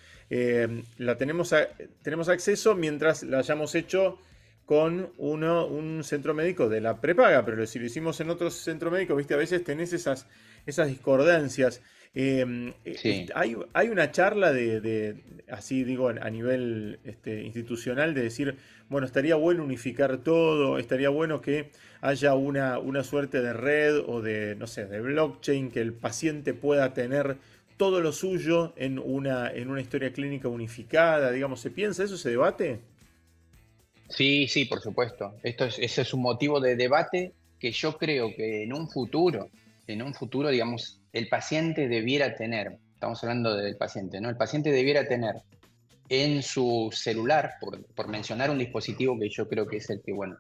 la 0.98 1.18
tenemos, 1.18 1.54
tenemos 2.02 2.30
acceso 2.30 2.76
mientras 2.76 3.24
la 3.24 3.40
hayamos 3.40 3.76
hecho 3.76 4.20
con 4.66 5.12
uno, 5.18 5.66
un 5.66 6.04
centro 6.04 6.34
médico 6.34 6.70
de 6.70 6.80
la 6.80 7.02
prepaga, 7.02 7.44
pero 7.46 7.66
si 7.66 7.80
lo 7.80 7.86
hicimos 7.86 8.20
en 8.22 8.30
otro 8.30 8.50
centro 8.50 8.90
médico, 8.92 9.16
viste, 9.16 9.34
a 9.34 9.38
veces 9.38 9.64
tenés 9.64 9.92
esas 9.92 10.28
esas 10.66 10.88
discordancias. 10.88 11.82
Em, 12.14 12.74
eh, 12.84 13.28
hay, 13.36 13.56
hay, 13.72 13.88
una 13.88 14.12
charla 14.12 14.52
de, 14.52 15.16
así 15.50 15.86
digo, 15.86 16.10
a 16.10 16.30
nivel 16.30 17.00
este, 17.06 17.42
institucional 17.44 18.14
de 18.14 18.24
decir, 18.24 18.58
bueno, 18.90 19.08
estaría 19.08 19.36
bueno 19.36 19.64
unificar 19.64 20.18
todo, 20.18 20.78
estaría 20.78 21.08
bueno 21.08 21.40
que 21.40 21.72
haya 22.02 22.34
una, 22.34 22.80
una 22.80 23.04
suerte 23.06 23.42
de 23.42 23.54
red 23.54 24.00
o 24.06 24.22
de, 24.22 24.56
no 24.56 24.68
sé, 24.68 24.88
de 24.88 25.00
blockchain, 25.00 25.72
que 25.72 25.80
el 25.80 25.94
paciente 25.94 26.54
pueda 26.54 26.94
tener 26.94 27.38
todo 27.78 28.02
lo 28.02 28.12
suyo 28.12 28.74
en 28.76 29.00
una, 29.00 29.50
en 29.50 29.70
una 29.70 29.80
historia 29.80 30.12
clínica 30.12 30.50
unificada, 30.50 31.32
digamos, 31.32 31.62
¿se 31.62 31.72
piensa 31.72 32.04
eso, 32.04 32.18
se 32.18 32.32
debate? 32.32 32.80
Sí, 34.10 34.50
sí, 34.50 34.66
por 34.66 34.82
supuesto. 34.82 35.34
Esto 35.44 35.64
es, 35.64 35.80
ese 35.80 36.02
es 36.02 36.14
un 36.14 36.22
motivo 36.24 36.60
de 36.60 36.76
debate 36.76 37.32
que 37.58 37.72
yo 37.72 37.98
creo 37.98 38.36
que 38.36 38.64
en 38.64 38.74
un 38.74 38.90
futuro 38.90 39.50
en 39.92 40.02
un 40.02 40.14
futuro, 40.14 40.50
digamos, 40.50 41.01
el 41.14 41.28
paciente 41.28 41.88
debiera 41.88 42.36
tener, 42.36 42.78
estamos 42.94 43.24
hablando 43.24 43.56
del 43.56 43.78
paciente, 43.78 44.22
¿no? 44.22 44.30
El 44.30 44.38
paciente 44.38 44.72
debiera 44.72 45.08
tener 45.08 45.36
en 46.10 46.44
su 46.44 46.90
celular, 46.94 47.54
por, 47.60 48.08
mencionar 48.08 48.50
un 48.50 48.58
dispositivo 48.58 49.18
que 49.18 49.30
yo 49.30 49.48
creo 49.48 49.66
que 49.68 49.78
es 49.78 49.90
el 49.90 50.02
que, 50.02 50.12
bueno, 50.12 50.38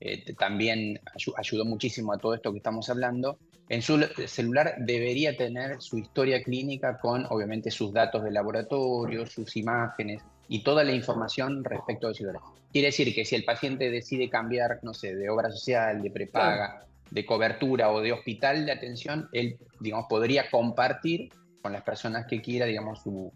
eh, 0.00 0.34
también 0.34 1.00
ayudó 1.36 1.64
muchísimo 1.64 2.12
a 2.12 2.18
todo 2.18 2.34
esto 2.34 2.52
que 2.52 2.58
estamos 2.58 2.90
hablando, 2.90 3.38
en 3.68 3.80
su 3.80 3.98
celular 4.26 4.74
debería 4.78 5.36
tener 5.36 5.80
su 5.80 5.96
historia 5.96 6.42
clínica 6.42 6.98
con, 6.98 7.24
obviamente, 7.30 7.70
sus 7.70 7.92
datos 7.92 8.22
de 8.22 8.30
laboratorio, 8.30 9.26
sus 9.26 9.56
imágenes 9.56 10.22
y 10.48 10.62
toda 10.62 10.84
la 10.84 10.92
información 10.92 11.64
respecto 11.64 12.08
del 12.08 12.16
celular. 12.16 12.42
Quiere 12.70 12.88
decir 12.88 13.14
que 13.14 13.24
si 13.24 13.34
el 13.36 13.44
paciente 13.44 13.90
decide 13.90 14.28
cambiar, 14.28 14.80
no 14.82 14.92
sé, 14.92 15.14
de 15.14 15.30
obra 15.30 15.50
social, 15.50 16.02
de 16.02 16.10
prepaga, 16.10 16.84
de 17.14 17.24
cobertura 17.24 17.92
o 17.92 18.00
de 18.00 18.12
hospital 18.12 18.66
de 18.66 18.72
atención, 18.72 19.28
él, 19.32 19.56
digamos, 19.78 20.06
podría 20.08 20.50
compartir 20.50 21.30
con 21.62 21.72
las 21.72 21.82
personas 21.82 22.26
que 22.26 22.42
quiera, 22.42 22.66
digamos, 22.66 23.02
su, 23.04 23.32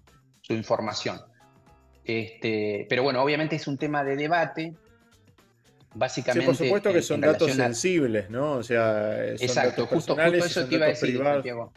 información. 0.48 1.20
Este, 2.04 2.86
pero 2.88 3.04
bueno, 3.04 3.22
obviamente 3.22 3.54
es 3.54 3.68
un 3.68 3.78
tema 3.78 4.02
de 4.02 4.16
debate. 4.16 4.74
Básicamente. 5.94 6.46
por 6.46 6.56
supuesto 6.56 6.92
que 6.92 7.02
son 7.02 7.20
datos 7.20 7.52
sensibles, 7.52 8.28
¿no? 8.30 8.54
O 8.54 8.62
sea, 8.64 9.36
son 9.36 9.46
Exacto, 9.46 9.86
justo, 9.86 10.16
justo, 10.16 10.34
eso 10.34 10.66
te 10.66 10.74
iba 10.74 10.86
a 10.86 10.88
decir, 10.88 11.16
Santiago. 11.16 11.72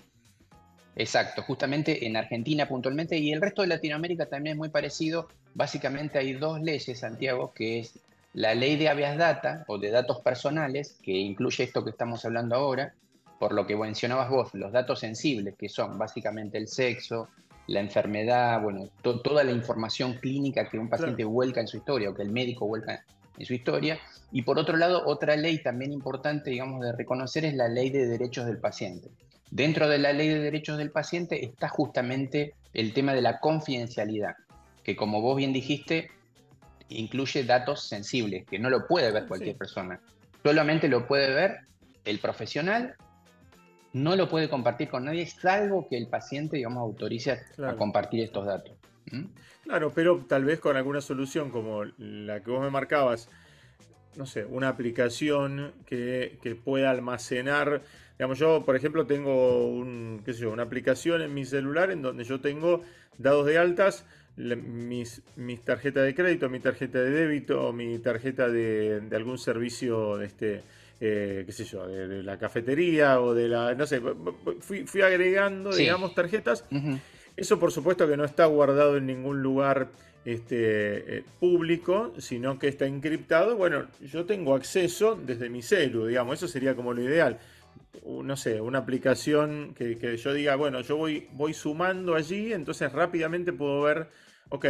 Exacto, 0.95 1.43
justamente 1.43 2.05
en 2.07 2.17
Argentina 2.17 2.67
puntualmente 2.67 3.17
y 3.17 3.31
el 3.31 3.41
resto 3.41 3.61
de 3.61 3.67
Latinoamérica 3.67 4.25
también 4.25 4.55
es 4.55 4.57
muy 4.57 4.69
parecido. 4.69 5.27
Básicamente 5.53 6.17
hay 6.17 6.33
dos 6.33 6.59
leyes, 6.61 6.97
Santiago, 6.97 7.53
que 7.53 7.79
es 7.79 7.99
la 8.33 8.55
ley 8.55 8.77
de 8.77 8.89
habeas 8.89 9.17
data 9.17 9.65
o 9.67 9.77
de 9.77 9.91
datos 9.91 10.21
personales, 10.21 10.97
que 11.03 11.11
incluye 11.11 11.63
esto 11.63 11.83
que 11.83 11.89
estamos 11.89 12.23
hablando 12.25 12.55
ahora, 12.55 12.93
por 13.39 13.53
lo 13.53 13.65
que 13.65 13.75
mencionabas 13.75 14.29
vos, 14.29 14.53
los 14.53 14.71
datos 14.71 14.99
sensibles, 14.99 15.55
que 15.57 15.67
son 15.67 15.97
básicamente 15.97 16.57
el 16.57 16.67
sexo, 16.67 17.27
la 17.67 17.79
enfermedad, 17.79 18.61
bueno, 18.61 18.89
toda 19.01 19.43
la 19.43 19.51
información 19.51 20.13
clínica 20.13 20.69
que 20.69 20.77
un 20.77 20.89
paciente 20.89 21.23
vuelca 21.23 21.61
en 21.61 21.67
su 21.67 21.77
historia 21.77 22.09
o 22.09 22.13
que 22.13 22.21
el 22.21 22.31
médico 22.31 22.67
vuelca 22.67 23.03
en 23.37 23.45
su 23.45 23.53
historia. 23.53 23.99
Y 24.31 24.43
por 24.43 24.59
otro 24.59 24.77
lado, 24.77 25.03
otra 25.05 25.35
ley 25.35 25.61
también 25.61 25.91
importante, 25.91 26.51
digamos, 26.51 26.81
de 26.81 26.91
reconocer 26.91 27.45
es 27.45 27.53
la 27.55 27.67
ley 27.67 27.89
de 27.89 28.05
derechos 28.05 28.45
del 28.45 28.59
paciente. 28.59 29.09
Dentro 29.49 29.89
de 29.89 29.99
la 29.99 30.13
ley 30.13 30.29
de 30.29 30.39
derechos 30.39 30.77
del 30.77 30.91
paciente 30.91 31.43
está 31.43 31.67
justamente 31.67 32.53
el 32.73 32.93
tema 32.93 33.13
de 33.13 33.21
la 33.21 33.39
confidencialidad, 33.39 34.35
que 34.83 34.95
como 34.95 35.21
vos 35.21 35.35
bien 35.35 35.51
dijiste, 35.51 36.09
incluye 36.91 37.43
datos 37.43 37.83
sensibles, 37.87 38.45
que 38.45 38.59
no 38.59 38.69
lo 38.69 38.87
puede 38.87 39.11
ver 39.11 39.27
cualquier 39.27 39.55
persona. 39.55 39.99
Solamente 40.43 40.87
lo 40.87 41.07
puede 41.07 41.33
ver 41.33 41.59
el 42.05 42.19
profesional, 42.19 42.95
no 43.93 44.15
lo 44.15 44.29
puede 44.29 44.49
compartir 44.49 44.89
con 44.89 45.05
nadie, 45.05 45.25
salvo 45.25 45.87
que 45.89 45.97
el 45.97 46.07
paciente, 46.07 46.57
digamos, 46.57 46.81
autorice 46.81 47.39
a 47.63 47.75
compartir 47.75 48.21
estos 48.21 48.45
datos. 48.45 48.73
Claro, 49.63 49.91
pero 49.93 50.25
tal 50.27 50.45
vez 50.45 50.59
con 50.59 50.77
alguna 50.77 51.01
solución 51.01 51.51
como 51.51 51.83
la 51.97 52.41
que 52.41 52.51
vos 52.51 52.61
me 52.61 52.69
marcabas, 52.69 53.29
no 54.15 54.25
sé, 54.25 54.45
una 54.45 54.69
aplicación 54.69 55.73
que, 55.85 56.39
que 56.41 56.55
pueda 56.55 56.89
almacenar. 56.89 57.81
Digamos, 58.17 58.39
yo, 58.39 58.63
por 58.65 58.75
ejemplo, 58.75 59.05
tengo 59.05 59.67
un, 59.67 60.21
qué 60.25 60.33
sé 60.33 60.41
yo, 60.41 60.51
una 60.51 60.63
aplicación 60.63 61.21
en 61.21 61.33
mi 61.33 61.45
celular 61.45 61.91
en 61.91 62.01
donde 62.01 62.23
yo 62.23 62.39
tengo 62.39 62.83
dados 63.17 63.45
de 63.45 63.57
altas 63.57 64.05
mis, 64.41 65.21
mis 65.35 65.61
tarjetas 65.61 66.03
de 66.03 66.15
crédito, 66.15 66.49
mi 66.49 66.59
tarjeta 66.59 66.99
de 66.99 67.11
débito, 67.11 67.71
mi 67.73 67.99
tarjeta 67.99 68.49
de, 68.49 69.01
algún 69.13 69.37
servicio, 69.37 70.17
de 70.17 70.25
este, 70.25 70.63
eh, 70.99 71.43
qué 71.45 71.51
sé 71.51 71.65
yo, 71.65 71.87
de, 71.87 72.23
la 72.23 72.37
cafetería 72.37 73.21
o 73.21 73.33
de 73.33 73.47
la, 73.47 73.73
no 73.75 73.85
sé, 73.85 74.01
fui, 74.59 74.85
fui 74.85 75.01
agregando, 75.01 75.73
digamos, 75.73 76.13
tarjetas. 76.15 76.65
Eso 77.37 77.59
por 77.59 77.71
supuesto 77.71 78.07
que 78.07 78.17
no 78.17 78.25
está 78.25 78.45
guardado 78.45 78.97
en 78.97 79.07
ningún 79.07 79.41
lugar 79.41 79.89
este, 80.25 81.17
eh, 81.17 81.23
público, 81.39 82.13
sino 82.17 82.59
que 82.59 82.67
está 82.67 82.85
encriptado. 82.85 83.55
Bueno, 83.55 83.87
yo 84.01 84.25
tengo 84.25 84.53
acceso 84.53 85.15
desde 85.15 85.49
mi 85.49 85.61
celu, 85.61 86.07
digamos, 86.07 86.35
eso 86.35 86.47
sería 86.47 86.75
como 86.75 86.93
lo 86.93 87.01
ideal 87.01 87.39
no 88.05 88.35
sé, 88.37 88.61
una 88.61 88.79
aplicación 88.79 89.73
que, 89.75 90.17
yo 90.17 90.33
diga, 90.33 90.55
bueno, 90.55 90.81
yo 90.81 90.97
voy, 90.97 91.27
voy 91.33 91.53
sumando 91.53 92.15
allí, 92.15 92.53
entonces 92.53 92.91
rápidamente 92.91 93.53
puedo 93.53 93.81
ver, 93.81 94.07
ok, 94.51 94.65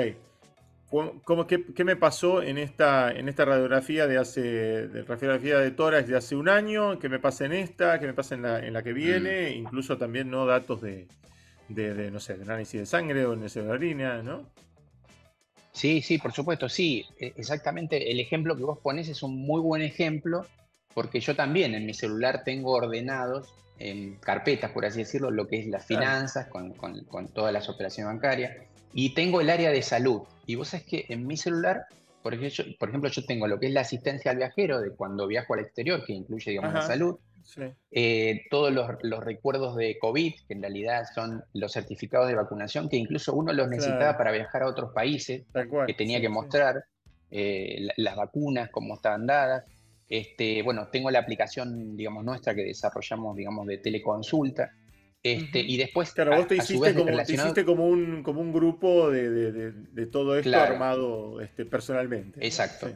¿cómo, 1.24 1.48
qué, 1.48 1.84
me 1.84 1.96
pasó 1.96 2.42
en 2.42 2.58
esta, 2.58 3.12
en 3.12 3.28
esta 3.28 3.46
radiografía 3.46 4.08
de 4.08 4.18
hace, 4.18 4.42
de 4.42 5.04
radiografía 5.04 5.58
de 5.58 5.72
tórax 5.72 6.08
de 6.08 6.18
hace 6.18 6.36
un 6.36 6.48
año? 6.48 7.00
¿Qué 7.00 7.10
me 7.10 7.20
pasa 7.20 7.46
en 7.46 7.54
esta? 7.54 8.00
¿Qué 8.00 8.08
me 8.08 8.14
pasa 8.14 8.36
en 8.36 8.44
la, 8.44 8.60
en 8.60 8.74
la 8.74 8.84
que 8.84 8.94
viene? 8.94 9.50
Mm. 9.52 9.58
Incluso 9.58 9.98
también 9.98 10.30
no 10.30 10.46
datos 10.46 10.82
de, 10.82 11.08
no 11.68 12.20
sé, 12.20 12.36
de 12.36 12.44
análisis 12.44 12.80
de 12.80 12.86
sangre 12.86 13.26
o 13.26 13.36
de 13.36 13.62
orina, 13.62 14.22
¿no? 14.22 14.50
Sí, 15.74 16.02
sí, 16.02 16.18
por 16.18 16.34
supuesto, 16.34 16.70
sí, 16.70 17.06
e, 17.20 17.34
exactamente. 17.38 18.12
El 18.12 18.20
ejemplo 18.20 18.56
que 18.56 18.64
vos 18.64 18.80
pones 18.80 19.08
es 19.10 19.24
un 19.24 19.38
muy 19.38 19.62
buen 19.62 19.82
ejemplo 19.82 20.46
porque 20.94 21.20
yo 21.22 21.36
también 21.36 21.74
en 21.74 21.86
mi 21.86 21.94
celular 21.94 22.44
tengo 22.44 22.72
ordenados 22.72 23.54
en 23.80 24.16
carpetas, 24.18 24.72
por 24.72 24.86
así 24.86 25.00
decirlo, 25.00 25.32
lo 25.32 25.48
que 25.48 25.60
es 25.60 25.68
las 25.68 25.86
finanzas 25.86 26.48
con, 26.48 26.74
todas 27.34 27.52
las 27.52 27.68
operaciones 27.68 28.14
bancarias, 28.14 28.56
y 28.94 29.14
tengo 29.14 29.42
el 29.42 29.50
área 29.50 29.72
de 29.72 29.82
salud. 29.82 30.22
Y 30.46 30.56
vos 30.56 30.70
sabés 30.70 30.86
que 30.86 31.06
en 31.10 31.28
mi 31.28 31.38
celular, 31.38 31.86
por 32.22 32.34
ejemplo, 32.34 32.66
por 32.80 32.90
ejemplo, 32.90 33.10
yo 33.10 33.26
tengo 33.26 33.48
lo 33.48 33.60
que 33.60 33.68
es 33.68 33.74
la 33.74 33.82
asistencia 33.82 34.32
al 34.32 34.38
viajero 34.38 34.82
de 34.82 34.92
cuando 34.92 35.28
viajo 35.28 35.54
al 35.54 35.62
exterior, 35.62 36.04
que 36.06 36.14
incluye, 36.14 36.52
digamos, 36.52 36.74
la 36.74 36.82
salud, 36.82 37.18
eh, 37.92 38.44
todos 38.50 38.72
los, 38.72 39.24
recuerdos 39.24 39.76
de 39.76 39.98
COVID, 40.00 40.34
que 40.48 40.54
en 40.54 40.62
realidad 40.62 41.06
son 41.14 41.44
los 41.54 41.74
certificados 41.74 42.28
de 42.28 42.36
vacunación, 42.36 42.90
que 42.90 42.98
incluso 42.98 43.34
uno 43.34 43.54
los 43.54 43.68
necesitaba 43.70 44.18
para 44.18 44.32
viajar 44.32 44.64
a 44.64 44.68
otros 44.68 44.92
países, 44.94 45.44
que 45.88 45.94
tenía 45.94 46.22
que 46.22 46.30
mostrar 46.30 46.86
eh, 47.30 47.88
las 47.98 48.16
vacunas, 48.16 48.70
cómo 48.70 48.96
estaban 48.96 49.26
dadas. 49.26 49.64
Este, 50.08 50.62
bueno, 50.62 50.90
tengo 50.92 51.10
la 51.10 51.20
aplicación, 51.20 51.96
digamos, 51.96 52.26
nuestra 52.26 52.54
que 52.54 52.64
desarrollamos, 52.64 53.36
digamos, 53.36 53.66
de 53.68 53.78
teleconsulta. 53.78 54.72
Este, 55.24 55.60
Y 55.60 55.78
después. 55.78 56.12
Claro, 56.12 56.36
vos 56.36 56.48
te 56.48 56.56
hiciste, 56.56 56.94
como, 57.63 57.88
un, 57.88 58.54
grupo 58.54 59.12
de, 59.12 60.06
todo 60.12 60.38
esto 60.38 60.58
armado 60.58 61.42
este, 61.42 61.66
personalmente. 61.66 62.44
Exacto. 62.46 62.90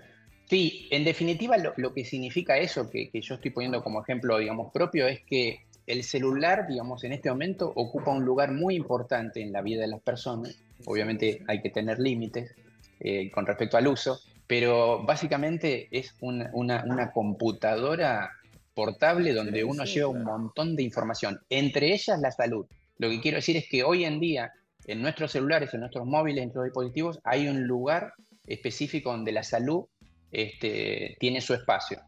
Sí, 0.49 0.87
en 0.91 1.03
definitiva 1.03 1.55
lo, 1.57 1.93
que 1.93 2.05
significa 2.05 2.57
eso, 2.57 2.89
que, 2.89 3.09
que, 3.09 3.21
yo 3.21 3.35
estoy 3.35 3.51
poniendo 3.51 3.83
como 3.83 4.01
ejemplo, 4.01 4.37
digamos, 4.37 4.71
propio, 4.71 5.07
es 5.07 5.21
que 5.21 5.65
el 5.87 6.03
celular, 6.03 6.67
digamos, 6.67 7.03
en 7.03 7.13
este 7.13 7.29
momento 7.29 7.71
ocupa 7.75 8.11
un 8.11 8.25
lugar 8.25 8.51
muy 8.51 8.75
importante 8.75 9.41
en 9.41 9.51
la 9.51 9.61
vida 9.61 9.81
de 9.81 9.87
las 9.87 10.01
personas. 10.01 10.55
Obviamente 10.85 11.43
hay 11.47 11.61
que 11.61 11.69
tener 11.69 11.99
límites 11.99 12.51
eh, 12.99 13.29
con 13.31 13.45
respecto 13.45 13.77
al 13.77 13.87
uso, 13.87 14.19
pero 14.47 15.03
básicamente 15.03 15.87
es 15.91 16.15
una, 16.21 16.51
una, 16.53 17.11
computadora 17.11 18.31
portable 18.75 19.33
donde 19.33 19.63
uno 19.63 19.85
lleva 19.85 20.09
un 20.09 20.23
montón 20.23 20.75
de 20.75 20.83
información, 20.83 21.39
entre 21.49 21.93
ellas 21.93 22.19
la 22.19 22.29
salud. 22.29 22.67
Lo 22.97 23.09
que 23.09 23.21
quiero 23.21 23.37
decir 23.37 23.57
es 23.57 23.67
que 23.67 23.83
hoy 23.83 24.05
en 24.05 24.19
día 24.19 24.51
en 24.85 25.01
nuestros 25.01 25.31
celulares, 25.31 25.73
en 25.73 25.79
nuestros 25.79 26.05
móviles, 26.05 26.43
en 26.43 26.47
nuestros 26.49 26.65
dispositivos, 26.65 27.19
hay 27.23 27.47
un 27.47 27.63
lugar 27.63 28.13
específico 28.45 29.11
donde 29.11 29.31
la 29.31 29.43
salud 29.43 29.85
este, 30.31 31.17
tiene 31.19 31.41
su 31.41 31.53
espacio. 31.53 32.01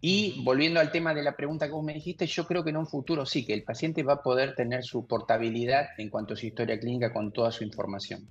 Y 0.00 0.42
volviendo 0.44 0.80
al 0.80 0.92
tema 0.92 1.14
de 1.14 1.22
la 1.22 1.36
pregunta 1.36 1.66
que 1.66 1.72
vos 1.72 1.84
me 1.84 1.94
dijiste, 1.94 2.26
yo 2.26 2.46
creo 2.46 2.62
que 2.62 2.70
en 2.70 2.76
un 2.76 2.86
futuro 2.86 3.26
sí, 3.26 3.44
que 3.44 3.54
el 3.54 3.64
paciente 3.64 4.02
va 4.02 4.14
a 4.14 4.22
poder 4.22 4.54
tener 4.54 4.84
su 4.84 5.06
portabilidad 5.06 5.88
en 5.98 6.10
cuanto 6.10 6.34
a 6.34 6.36
su 6.36 6.46
historia 6.46 6.78
clínica 6.78 7.12
con 7.12 7.32
toda 7.32 7.50
su 7.50 7.64
información. 7.64 8.28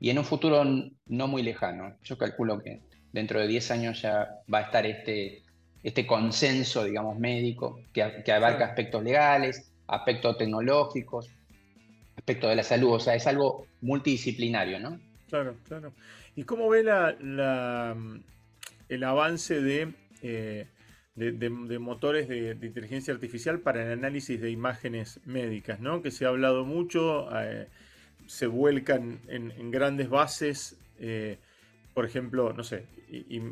Y 0.00 0.10
en 0.10 0.18
un 0.18 0.24
futuro 0.24 0.64
no 0.64 1.28
muy 1.28 1.42
lejano, 1.42 1.96
yo 2.02 2.16
calculo 2.16 2.60
que 2.60 2.82
dentro 3.12 3.40
de 3.40 3.48
10 3.48 3.70
años 3.72 4.02
ya 4.02 4.28
va 4.52 4.58
a 4.58 4.62
estar 4.62 4.86
este, 4.86 5.42
este 5.82 6.06
consenso, 6.06 6.84
digamos, 6.84 7.18
médico, 7.18 7.80
que, 7.92 8.22
que 8.24 8.32
abarca 8.32 8.66
aspectos 8.66 9.02
legales, 9.02 9.72
aspectos 9.86 10.38
tecnológicos, 10.38 11.30
aspectos 12.16 12.50
de 12.50 12.56
la 12.56 12.62
salud, 12.62 12.92
o 12.92 13.00
sea, 13.00 13.14
es 13.14 13.26
algo 13.26 13.66
multidisciplinario, 13.80 14.80
¿no? 14.80 15.00
Claro, 15.28 15.56
claro. 15.66 15.92
¿Y 16.36 16.44
cómo 16.44 16.68
ve 16.68 16.82
la, 16.82 17.96
el 18.88 19.04
avance 19.04 19.60
de... 19.60 19.94
Eh, 20.22 20.66
de, 21.18 21.78
motores 21.80 22.28
de, 22.28 22.56
inteligencia 22.62 23.12
artificial 23.12 23.58
para 23.58 23.84
el 23.84 23.90
análisis 23.90 24.40
de 24.40 24.52
imágenes 24.52 25.18
médicas, 25.24 25.80
¿no? 25.80 26.00
Que 26.00 26.12
se 26.12 26.24
ha 26.24 26.28
hablado 26.28 26.64
mucho, 26.64 27.28
eh, 27.36 27.66
se 28.26 28.46
vuelcan 28.46 29.18
en, 29.26 29.70
grandes 29.72 30.08
bases, 30.08 30.78
eh, 31.00 31.38
por 31.92 32.04
ejemplo, 32.04 32.52
no 32.52 32.62
sé, 32.62 32.84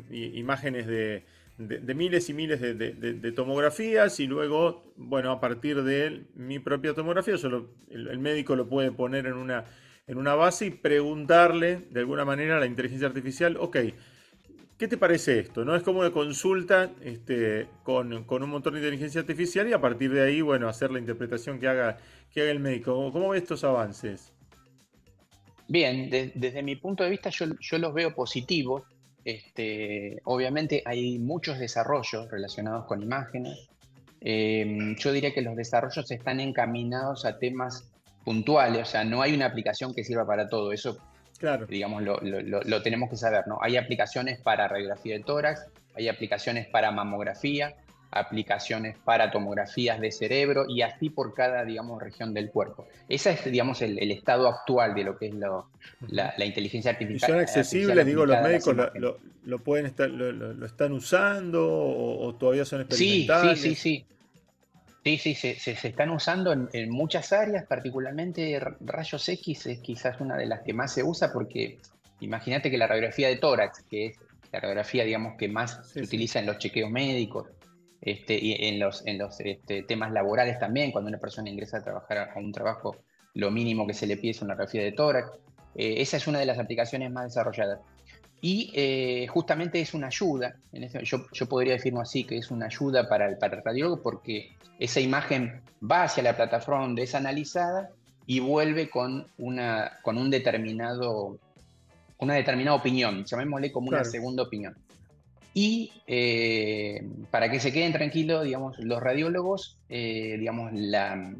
imágenes 0.09 0.87
de, 0.87 1.25
miles 1.57 2.29
y 2.29 2.33
miles 2.33 2.61
de, 2.61 3.31
tomografías 3.35 4.19
y 4.19 4.27
luego, 4.27 4.93
bueno, 4.95 5.31
a 5.31 5.39
partir 5.39 5.83
de 5.83 6.25
mi 6.35 6.59
propia 6.59 6.93
tomografía, 6.93 7.37
solo 7.37 7.69
el, 7.89 8.19
médico 8.19 8.55
lo 8.55 8.67
puede 8.67 8.91
poner 8.91 9.25
en 9.25 9.33
una, 9.33 9.65
en 10.05 10.17
una 10.17 10.35
base 10.35 10.67
y 10.67 10.69
preguntarle 10.71 11.87
de 11.89 11.99
alguna 12.01 12.25
manera 12.25 12.57
a 12.57 12.59
la 12.59 12.65
inteligencia 12.65 13.07
artificial, 13.07 13.57
ok, 13.59 13.77
¿Qué 14.77 14.87
te 14.87 14.97
parece 14.97 15.39
esto? 15.39 15.65
¿No? 15.65 15.75
Es 15.75 15.81
como 15.81 16.01
una 16.01 16.11
consulta 16.11 16.91
este, 17.01 17.67
con, 17.81 18.13
un 18.13 18.49
motor 18.49 18.73
de 18.73 18.79
inteligencia 18.79 19.21
artificial 19.21 19.67
y 19.67 19.73
a 19.73 19.81
partir 19.81 20.11
de 20.13 20.21
ahí, 20.21 20.41
bueno, 20.41 20.69
hacer 20.69 20.91
la 20.91 20.99
interpretación 20.99 21.59
que 21.59 21.67
haga, 21.67 21.97
que 22.31 22.41
haga 22.41 22.51
el 22.51 22.59
médico. 22.59 23.11
¿Cómo 23.11 23.29
ves 23.29 23.41
estos 23.41 23.63
avances? 23.63 24.33
Bien, 25.67 26.09
desde 26.11 26.61
mi 26.61 26.75
punto 26.75 27.03
de 27.03 27.09
vista 27.09 27.31
yo, 27.31 27.47
los 27.79 27.93
veo 27.93 28.13
positivos. 28.13 28.83
Este, 29.27 30.21
obviamente 30.23 30.83
hay 30.85 31.19
muchos 31.19 31.59
desarrollos 31.59 32.31
relacionados 32.31 32.85
con 32.85 33.03
imágenes. 33.03 33.67
Em, 34.21 34.95
yo 34.95 35.11
diría 35.11 35.33
que 35.33 35.41
los 35.41 35.57
desarrollos 35.57 36.09
están 36.09 36.39
encaminados 36.39 37.25
a 37.25 37.37
temas 37.37 37.91
puntuales, 38.23 38.83
o 38.83 38.85
sea, 38.85 39.03
no 39.03 39.21
hay 39.21 39.33
una 39.33 39.47
aplicación 39.47 39.93
que 39.93 40.05
sirva 40.05 40.25
para 40.25 40.47
todo. 40.47 40.71
Eso 40.71 40.97
Claro. 41.39 41.65
Digamos, 41.67 42.03
lo, 42.03 42.81
tenemos 42.81 43.09
que 43.09 43.17
saber, 43.17 43.47
¿no? 43.47 43.59
Hay 43.61 43.75
aplicaciones 43.75 44.39
para 44.39 44.67
radiografía 44.69 45.15
de 45.17 45.23
tórax, 45.23 45.65
hay 45.93 46.07
aplicaciones 46.07 46.67
para 46.67 46.89
mamografía, 46.91 47.75
aplicaciones 48.11 48.97
para 49.03 49.31
tomografías 49.31 49.99
de 49.99 50.11
cerebro 50.11 50.65
y 50.67 50.81
así 50.81 51.09
por 51.09 51.33
cada, 51.33 51.65
digamos, 51.65 52.01
región 52.01 52.33
del 52.33 52.49
cuerpo. 52.49 52.87
Ese 53.09 53.31
es, 53.31 53.45
digamos, 53.45 53.81
el, 53.81 54.11
estado 54.11 54.47
actual 54.47 54.95
de 54.95 55.03
lo 55.03 55.17
que 55.17 55.27
es 55.27 55.35
la, 56.07 56.45
inteligencia 56.45 56.91
artificial. 56.91 57.29
¿Y 57.29 57.33
son 57.33 57.41
accesibles? 57.41 58.05
Digo, 58.05 58.25
los 58.25 58.41
médicos 58.41 58.75
lo, 59.43 59.59
pueden 59.59 59.85
estar, 59.85 60.09
lo, 60.09 60.65
están 60.65 60.93
usando 60.93 61.67
o, 61.67 62.35
todavía 62.35 62.65
son 62.65 62.81
experimentales. 62.81 63.59
Sí, 63.59 63.69
sí, 63.69 63.75
sí, 63.75 63.81
sí. 63.81 64.05
Sí, 65.03 65.17
sí, 65.17 65.35
se, 65.35 65.55
se, 65.55 65.87
están 65.87 66.09
usando 66.09 66.51
en, 66.51 66.89
muchas 66.89 67.31
áreas, 67.31 67.65
particularmente 67.65 68.59
rayos 68.81 69.29
X 69.29 69.67
es 69.67 69.79
quizás 69.79 70.19
una 70.19 70.35
de 70.35 70.47
las 70.47 70.63
que 70.63 70.73
más 70.73 70.93
se 70.93 71.01
usa 71.01 71.31
porque 71.31 71.77
imagínate 72.19 72.69
que 72.69 72.77
la 72.77 72.87
radiografía 72.87 73.29
de 73.29 73.37
tórax, 73.37 73.83
que 73.89 74.07
es 74.07 74.17
la 74.51 74.59
radiografía 74.59 75.05
digamos 75.05 75.37
que 75.37 75.47
más 75.47 75.79
se 75.89 76.01
utiliza 76.01 76.39
en 76.39 76.47
los 76.47 76.57
chequeos 76.57 76.91
médicos 76.91 77.47
este, 78.01 78.37
y 78.37 78.67
en 78.67 78.79
los, 78.79 79.05
en 79.05 79.17
los 79.17 79.39
este, 79.39 79.83
temas 79.83 80.11
laborales 80.11 80.59
también, 80.59 80.91
cuando 80.91 81.09
una 81.09 81.17
persona 81.17 81.49
ingresa 81.49 81.77
a 81.77 81.83
trabajar 81.83 82.31
a 82.35 82.39
un 82.39 82.51
trabajo, 82.51 82.95
lo 83.33 83.51
mínimo 83.51 83.85
que 83.85 83.93
se 83.93 84.07
le 84.07 84.17
pide 84.17 84.31
es 84.31 84.41
una 84.41 84.53
radiografía 84.53 84.83
de 84.83 84.91
tórax. 84.91 85.31
Eh, 85.75 86.01
esa 86.01 86.17
es 86.17 86.27
una 86.27 86.39
de 86.39 86.45
las 86.45 86.59
aplicaciones 86.59 87.11
más 87.11 87.25
desarrolladas. 87.25 87.79
Y 88.39 88.71
eh, 88.75 89.27
justamente 89.27 89.81
es 89.81 89.93
una 89.95 90.07
ayuda, 90.07 90.55
yo, 91.03 91.25
yo, 91.33 91.49
podría 91.49 91.73
decirlo 91.73 92.01
así, 92.01 92.23
que 92.23 92.37
es 92.37 92.51
una 92.51 92.67
ayuda 92.67 93.09
para 93.09 93.29
el, 93.29 93.37
para 93.39 93.57
el 93.57 93.63
radiólogo 93.63 94.03
porque 94.03 94.55
esa 94.79 94.99
imagen 94.99 95.61
va 95.81 96.03
hacia 96.03 96.21
la 96.21 96.35
plataforma 96.35 96.81
donde 96.81 97.01
es 97.03 97.15
analizada 97.15 97.89
y 98.27 98.39
vuelve 98.39 98.89
con 98.91 99.25
una, 99.39 99.97
con 100.03 100.19
un 100.19 100.29
determinado, 100.29 101.39
una 102.19 102.35
determinada 102.35 102.77
opinión, 102.77 103.25
llamémosle 103.25 103.71
como 103.71 103.87
una 103.87 104.03
segunda 104.03 104.43
opinión. 104.43 104.77
Y 105.57 105.91
eh, 106.05 107.01
para 107.31 107.49
que 107.49 107.59
se 107.59 107.73
queden 107.73 107.91
tranquilos, 107.91 108.43
digamos, 108.43 108.77
los 108.77 109.01
radiólogos, 109.01 109.75
eh, 109.89 110.35
digamos, 110.37 110.71
la, 110.71 111.33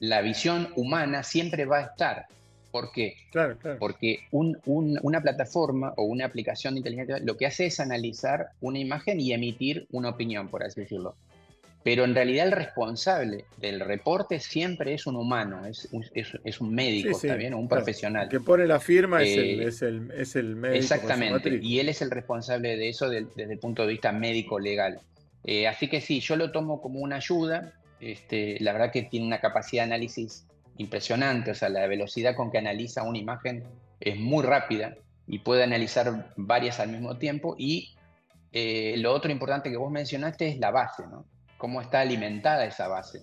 la 0.00 0.20
visión 0.20 0.68
humana 0.76 1.22
siempre 1.22 1.64
va 1.64 1.78
a 1.78 1.82
estar 1.84 2.26
¿Por 2.74 2.90
qué? 2.90 3.14
Claro, 3.30 3.56
claro. 3.56 3.78
Porque 3.78 4.26
una 4.32 5.22
plataforma 5.22 5.94
o 5.96 6.02
una 6.02 6.24
aplicación 6.24 6.74
de 6.74 6.80
inteligencia 6.80 7.20
lo 7.20 7.36
que 7.36 7.46
hace 7.46 7.66
es 7.66 7.78
analizar 7.78 8.48
una 8.60 8.80
imagen 8.80 9.20
y 9.20 9.32
emitir 9.32 9.86
una 9.92 10.08
opinión, 10.08 10.48
por 10.48 10.64
así 10.64 10.80
decirlo. 10.80 11.14
Pero 11.84 12.04
en 12.04 12.14
realidad 12.14 12.46
el 12.46 12.52
responsable 12.52 13.44
del 13.58 13.78
reporte 13.78 14.40
siempre 14.40 14.94
es 14.94 15.06
un 15.06 15.16
humano, 15.16 15.66
es, 15.66 15.86
es, 15.92 16.60
un 16.62 16.74
médico, 16.74 17.20
también, 17.20 17.52
un 17.52 17.68
profesional. 17.68 18.24
El 18.24 18.30
que 18.30 18.40
pone 18.40 18.66
la 18.66 18.80
firma 18.80 19.22
es, 19.22 19.36
el, 19.36 19.60
eh, 19.60 19.66
es, 19.66 19.82
el, 19.82 20.10
es, 20.12 20.34
el, 20.34 20.56
médico. 20.56 20.78
Exactamente, 20.78 21.58
y 21.60 21.80
él 21.80 21.90
es 21.90 22.00
el 22.00 22.10
responsable 22.10 22.78
de 22.78 22.88
eso 22.88 23.10
desde 23.10 23.52
el 23.52 23.58
punto 23.58 23.82
de 23.82 23.88
vista 23.88 24.12
médico-legal. 24.12 24.98
Eh, 25.44 25.68
así 25.68 25.88
que 25.88 26.00
sí, 26.00 26.20
yo 26.20 26.36
lo 26.36 26.50
tomo 26.52 26.80
como 26.80 27.00
una 27.00 27.16
ayuda. 27.16 27.74
Este, 28.00 28.56
la 28.60 28.72
verdad 28.72 28.90
que 28.90 29.02
tiene 29.02 29.26
una 29.26 29.40
capacidad 29.40 29.82
de 29.82 29.92
análisis 29.92 30.46
impresionante, 30.78 31.50
o 31.50 31.54
sea, 31.54 31.68
la 31.68 31.86
velocidad 31.86 32.34
con 32.34 32.50
que 32.50 32.56
analiza 32.56 33.02
una 33.02 33.18
imagen 33.18 33.62
es 34.00 34.18
muy 34.18 34.42
rápida 34.42 34.96
y 35.26 35.40
puede 35.40 35.62
analizar 35.62 36.32
varias 36.36 36.80
al 36.80 36.88
mismo 36.88 37.18
tiempo. 37.18 37.56
Y 37.58 37.94
eh, 38.52 38.94
lo 38.96 39.12
otro 39.12 39.30
importante 39.30 39.70
que 39.70 39.76
vos 39.76 39.92
mencionaste 39.92 40.48
es 40.48 40.58
la 40.58 40.70
base, 40.70 41.02
¿no? 41.06 41.26
Cómo 41.58 41.80
está 41.80 42.00
alimentada 42.00 42.64
esa 42.64 42.88
base. 42.88 43.22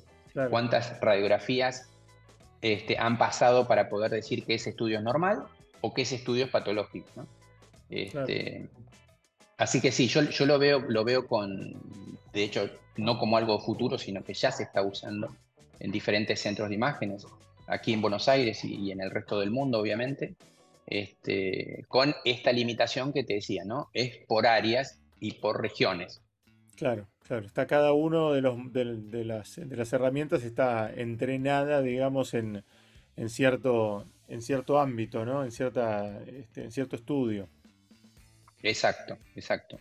Cuántas 0.50 1.00
radiografías 1.02 1.90
este, 2.62 2.98
han 2.98 3.18
pasado 3.18 3.68
para 3.68 3.90
poder 3.90 4.12
decir 4.12 4.46
que 4.46 4.54
ese 4.54 4.70
estudio 4.70 4.98
es 4.98 5.04
normal 5.04 5.44
o 5.82 5.94
que 5.94 6.04
ese 6.04 6.16
estudio 6.16 6.46
es 6.46 6.52
patológico, 6.52 7.10
¿no? 7.16 7.28
Este, 7.90 8.70
así 9.58 9.82
que 9.82 9.92
sí, 9.92 10.08
yo, 10.08 10.22
yo 10.22 10.46
lo, 10.46 10.58
veo, 10.58 10.80
lo 10.88 11.04
veo 11.04 11.28
con, 11.28 11.74
de 12.32 12.44
hecho, 12.44 12.70
no 12.96 13.18
como 13.18 13.36
algo 13.36 13.60
futuro, 13.60 13.98
sino 13.98 14.24
que 14.24 14.34
ya 14.34 14.52
se 14.52 14.64
está 14.64 14.82
usando 14.82 15.36
en 15.80 15.92
diferentes 15.92 16.40
centros 16.40 16.70
de 16.70 16.76
imágenes, 16.76 17.26
aquí 17.68 17.94
en 17.94 18.02
Buenos 18.02 18.28
Aires 18.30 18.64
y, 18.64 18.92
en 18.92 19.02
el 19.02 19.12
resto 19.12 19.40
del 19.40 19.52
mundo, 19.52 19.80
obviamente, 19.80 20.36
este, 20.88 21.86
con 21.88 22.14
esta 22.26 22.52
limitación 22.52 23.12
que 23.14 23.24
te 23.24 23.36
decía, 23.36 23.64
¿no? 23.66 23.90
Es 23.94 24.18
por 24.28 24.46
áreas 24.46 25.00
y 25.20 25.34
por 25.34 25.62
regiones. 25.62 26.22
Claro, 26.82 27.08
claro. 27.28 27.46
Está 27.46 27.68
cada 27.68 27.94
uno 27.94 28.34
de, 28.34 28.42
los, 28.42 28.74
de, 28.74 29.24
las, 29.24 29.56
de 29.56 29.76
las, 29.76 29.94
herramientas 29.94 30.42
está 30.42 30.92
entrenada, 30.92 31.80
digamos, 31.84 32.34
en, 32.34 32.64
en, 33.16 33.30
cierto, 33.30 34.08
en 34.28 34.42
cierto 34.42 34.80
ámbito, 34.80 35.24
¿no? 35.24 35.44
En, 35.44 35.52
cierta, 35.52 36.24
este, 36.24 36.64
en 36.64 36.72
cierto 36.72 36.96
estudio. 36.96 37.48
Exacto, 38.64 39.20
exacto. 39.36 39.80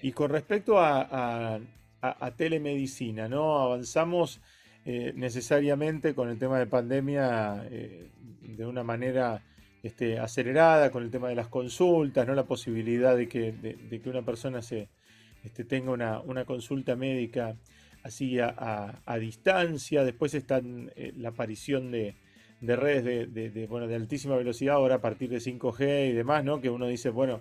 Y 0.00 0.12
con 0.12 0.30
respecto 0.30 0.78
a, 0.78 1.00
a, 1.10 1.60
a, 2.00 2.30
telemedicina, 2.36 3.26
¿no? 3.26 3.58
Avanzamos 3.58 4.40
eh, 4.84 5.12
necesariamente 5.16 6.14
con 6.14 6.28
el 6.28 6.38
tema 6.38 6.60
de 6.60 6.68
pandemia 6.68 7.66
eh, 7.68 8.12
de 8.42 8.64
una 8.64 8.84
manera 8.84 9.42
este, 9.82 10.20
acelerada, 10.20 10.92
con 10.92 11.02
el 11.02 11.10
tema 11.10 11.30
de 11.30 11.34
las 11.34 11.48
consultas, 11.48 12.28
¿no? 12.28 12.36
la 12.36 12.46
posibilidad 12.46 13.16
de 13.16 13.26
que, 13.28 13.50
de, 13.50 14.00
que 14.00 14.08
una 14.08 14.24
persona 14.24 14.62
se, 14.62 14.88
este, 15.44 15.64
tenga 15.64 15.90
una, 15.90 16.44
consulta 16.44 16.96
médica 16.96 17.56
así 18.02 18.38
a, 18.40 19.18
distancia. 19.20 20.04
Después 20.04 20.34
está 20.34 20.60
eh, 20.64 21.12
la 21.16 21.30
aparición 21.30 21.90
de, 21.90 22.14
redes 22.60 23.32
de, 23.32 23.66
bueno, 23.68 23.86
de 23.86 23.96
altísima 23.96 24.36
velocidad 24.36 24.76
ahora 24.76 24.96
a 24.96 25.00
partir 25.00 25.30
de 25.30 25.38
5G 25.38 26.10
y 26.10 26.12
demás, 26.12 26.44
¿no? 26.44 26.60
que 26.60 26.70
uno 26.70 26.86
dice, 26.86 27.10
bueno, 27.10 27.40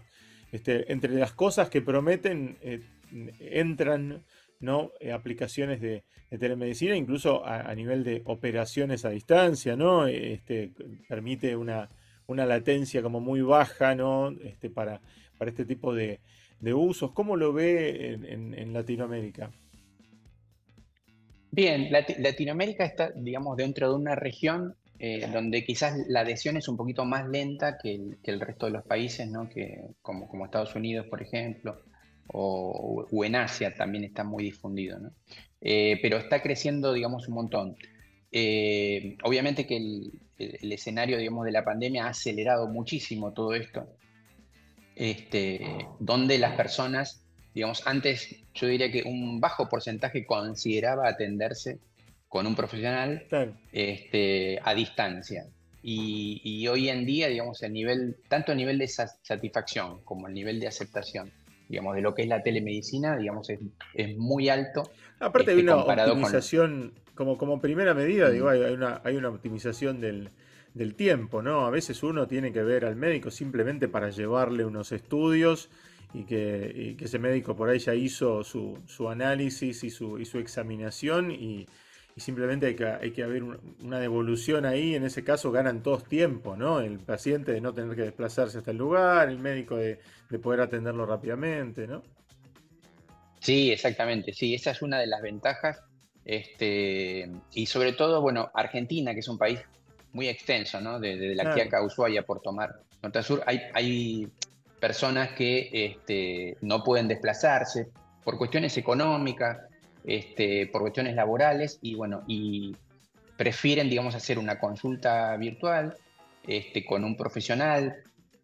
este, 0.52 0.92
entre 0.92 1.14
las 1.14 1.34
cosas 1.34 1.70
que 1.70 1.82
prometen 1.82 2.58
eh, 2.62 2.82
entran 3.40 4.24
¿no? 4.60 4.92
Eh, 5.00 5.12
aplicaciones 5.12 5.82
de, 5.82 6.04
telemedicina, 6.40 6.96
incluso 6.96 7.46
a, 7.46 7.76
nivel 7.76 8.06
de 8.06 8.22
operaciones 8.24 9.04
a 9.04 9.10
distancia, 9.10 9.76
¿no? 9.76 10.08
Este, 10.08 10.72
permite 11.10 11.58
una, 11.58 11.90
latencia 12.28 13.02
como 13.02 13.20
muy 13.20 13.42
baja 13.42 13.96
¿no? 13.96 14.32
Este, 14.42 14.70
para, 14.70 15.02
para 15.38 15.52
este 15.52 15.66
tipo 15.66 15.94
de, 15.94 16.22
usos. 16.74 17.12
¿Cómo 17.12 17.36
lo 17.36 17.54
ve 17.54 18.14
en, 18.14 18.74
Latinoamérica? 18.74 19.52
Bien, 21.52 21.90
Latinoamérica 21.92 22.86
está, 22.86 23.12
digamos, 23.12 23.58
dentro 23.58 23.90
de 23.90 23.96
una 23.96 24.16
región 24.16 24.76
eh, 25.00 25.28
donde 25.34 25.66
quizás 25.66 25.98
la 26.08 26.20
adhesión 26.20 26.58
es 26.58 26.68
un 26.68 26.78
poquito 26.78 27.06
más 27.06 27.28
lenta 27.28 27.78
que 27.82 28.18
el, 28.24 28.40
resto 28.40 28.68
de 28.68 28.74
los 28.74 28.84
países, 28.86 29.28
¿no? 29.28 29.50
que, 29.50 29.82
como, 30.02 30.28
como, 30.28 30.46
Estados 30.46 30.76
Unidos, 30.76 31.08
por 31.08 31.22
ejemplo, 31.24 31.82
o, 32.28 33.08
en 33.26 33.36
Asia 33.36 33.74
también 33.74 34.04
está 34.04 34.24
muy 34.24 34.44
difundido. 34.44 35.00
¿no? 35.00 35.12
Eh, 35.60 35.98
pero 36.02 36.18
está 36.18 36.42
creciendo, 36.42 36.94
digamos, 36.94 37.28
un 37.28 37.34
montón. 37.34 37.76
Eh, 38.32 39.18
obviamente 39.24 39.66
que 39.66 39.78
el, 39.78 40.12
el, 40.38 40.72
escenario, 40.72 41.18
digamos, 41.18 41.46
de 41.46 41.52
la 41.52 41.66
pandemia 41.66 42.06
ha 42.06 42.10
acelerado 42.10 42.68
muchísimo 42.68 43.34
todo 43.34 43.54
esto, 43.54 43.88
este, 45.02 45.88
donde 46.00 46.38
las 46.38 46.56
personas, 46.56 47.24
digamos, 47.56 47.82
antes 47.88 48.36
yo 48.54 48.68
diría 48.68 48.92
que 48.92 49.02
un 49.02 49.42
bajo 49.42 49.68
porcentaje 49.68 50.28
consideraba 50.28 51.10
atenderse 51.10 51.80
con 52.30 52.46
un 52.46 52.56
profesional 52.56 53.26
este, 53.72 54.60
a 54.64 54.76
distancia. 54.76 55.48
Y, 55.82 56.68
hoy 56.68 56.90
en 56.90 57.08
día, 57.08 57.30
digamos, 57.30 57.64
el 57.64 57.74
nivel, 57.74 58.18
tanto 58.28 58.52
el 58.52 58.60
nivel 58.60 58.78
de 58.78 58.88
satisfacción 58.88 60.02
como 60.04 60.28
el 60.28 60.36
nivel 60.36 60.60
de 60.60 60.68
aceptación, 60.68 61.32
digamos, 61.68 61.96
de 61.96 62.04
lo 62.04 62.14
que 62.14 62.22
es 62.22 62.28
la 62.28 62.44
telemedicina, 62.44 63.18
digamos, 63.18 63.50
es, 63.50 64.18
muy 64.18 64.50
alto. 64.50 64.92
Aparte 65.20 65.50
este, 65.50 65.62
hay 65.62 65.64
una 65.64 65.78
optimización, 65.78 66.94
como, 67.16 67.40
como 67.40 67.60
primera 67.60 67.96
medida, 67.96 68.30
digo, 68.30 68.50
hay, 68.50 68.60
una, 68.60 69.02
hay 69.04 69.16
una 69.16 69.30
optimización 69.30 70.00
del, 70.00 70.30
tiempo, 70.96 71.42
¿no? 71.42 71.66
A 71.66 71.70
veces 71.70 72.02
uno 72.04 72.28
tiene 72.28 72.52
que 72.52 72.64
ver 72.64 72.86
al 72.86 72.96
médico 72.96 73.32
simplemente 73.32 73.88
para 73.88 74.10
llevarle 74.10 74.66
unos 74.66 74.92
estudios 74.92 75.70
y 76.14 76.24
que, 76.24 76.96
ese 77.00 77.20
médico 77.20 77.56
por 77.56 77.70
ahí 77.70 77.80
ya 77.80 77.94
hizo 77.94 78.44
su, 78.44 79.10
análisis 79.10 79.84
y 79.84 79.90
su, 79.90 80.18
examinación 80.38 81.32
y, 81.32 81.68
simplemente 82.18 82.68
hay 82.68 82.76
que, 82.76 82.86
hay 82.86 83.12
que 83.12 83.24
haber 83.24 83.42
una 83.42 84.00
devolución 84.00 84.66
ahí, 84.66 84.94
en 84.94 85.04
ese 85.04 85.24
caso 85.24 85.52
ganan 85.52 85.82
todos 85.82 86.04
tiempo, 86.04 86.56
¿no? 86.56 86.80
El 86.80 87.00
paciente 87.00 87.52
de 87.52 87.62
no 87.62 87.74
tener 87.74 87.96
que 87.96 88.04
desplazarse 88.04 88.60
hasta 88.60 88.72
el 88.72 88.78
lugar, 88.78 89.30
el 89.30 89.40
médico 89.40 89.78
de, 89.78 90.00
poder 90.42 90.62
atenderlo 90.62 91.06
rápidamente, 91.06 91.88
¿no? 91.88 92.04
Sí, 93.40 93.72
exactamente, 93.72 94.34
sí, 94.34 94.54
esa 94.54 94.72
es 94.72 94.82
una 94.82 95.00
de 95.00 95.08
las 95.08 95.22
ventajas. 95.22 95.82
Este, 96.24 97.32
y 97.54 97.66
sobre 97.66 97.94
todo, 97.94 98.22
bueno, 98.22 98.52
Argentina, 98.54 99.14
que 99.14 99.22
es 99.22 99.28
un 99.28 99.40
país 99.40 99.60
muy 100.14 100.28
extenso, 100.28 100.82
¿no? 100.82 101.00
Desde 101.00 101.36
la 101.36 101.54
Quiaca 101.54 101.80
a 101.80 101.84
Ushuaia 101.84 102.24
por 102.24 102.42
tomar 102.42 102.82
Norte 103.02 103.24
Sur, 103.24 103.44
hay, 103.46 103.62
hay 103.74 104.28
personas 104.80 105.30
que 105.30 105.70
este, 105.72 106.58
no 106.62 106.84
pueden 106.84 107.08
desplazarse 107.08 107.90
por 108.24 108.38
cuestiones 108.38 108.78
económicas, 108.78 109.60
este, 110.04 110.68
por 110.68 110.82
cuestiones 110.82 111.16
laborales 111.16 111.80
y 111.82 111.96
bueno, 111.96 112.24
y 112.28 112.76
prefieren, 113.38 113.90
digamos, 113.90 114.16
hacer 114.16 114.38
una 114.38 114.60
consulta 114.60 115.36
virtual 115.38 115.96
este, 116.48 116.86
con 116.86 117.04
un 117.04 117.16
profesional 117.16 117.98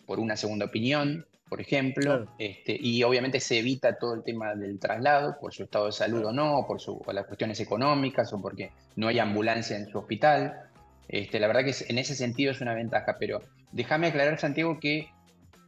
por 0.06 0.20
una 0.20 0.38
segunda 0.38 0.66
opinión, 0.66 1.26
por 1.50 1.62
ejemplo, 1.62 2.28
este, 2.38 2.78
y 2.80 3.04
obviamente 3.04 3.40
se 3.40 3.60
evita 3.60 3.98
todo 3.98 4.16
el 4.16 4.24
tema 4.24 4.54
del 4.54 4.80
traslado 4.80 5.38
por 5.40 5.54
su 5.54 5.64
estado 5.64 5.86
de 5.86 5.94
salud 5.94 6.26
o 6.26 6.34
no, 6.34 6.66
por, 6.68 6.82
su, 6.82 7.02
las 7.14 7.26
cuestiones 7.26 7.60
económicas 7.62 8.34
o 8.34 8.42
porque 8.42 8.72
no 8.98 9.08
hay 9.08 9.20
ambulancia 9.20 9.78
en 9.78 9.88
su 9.88 9.98
hospital. 9.98 10.67
Este, 11.10 11.40
la 11.40 11.48
verdad 11.48 11.64
que 11.64 11.74
en 11.88 11.98
ese 11.98 12.16
sentido 12.16 12.52
es 12.52 12.62
una 12.62 12.74
ventaja, 12.74 13.18
pero 13.20 13.42
déjame 13.72 14.08
aclarar, 14.08 14.40
Santiago, 14.40 14.80
que 14.80 15.10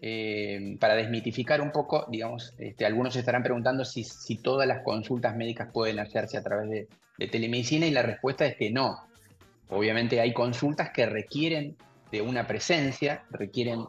eh, 0.02 0.78
para 0.80 0.96
desmitificar 0.96 1.62
un 1.62 1.72
poco, 1.72 2.06
digamos, 2.10 2.54
este, 2.58 2.86
algunos 2.86 3.16
estarán 3.16 3.44
preguntando 3.44 3.84
si, 3.84 4.04
todas 4.38 4.68
las 4.68 4.82
consultas 4.84 5.36
médicas 5.36 5.70
pueden 5.74 6.00
hacerse 6.00 6.38
a 6.38 6.44
través 6.44 6.70
de, 6.70 6.88
telemedicina 7.28 7.86
y 7.86 7.92
la 7.92 8.02
respuesta 8.02 8.46
es 8.46 8.56
que 8.56 8.72
no. 8.72 8.98
Obviamente 9.68 10.22
hay 10.22 10.34
consultas 10.34 10.92
que 10.92 11.06
requieren 11.06 11.76
de 12.14 12.22
una 12.22 12.48
presencia, 12.48 13.26
requieren 13.30 13.84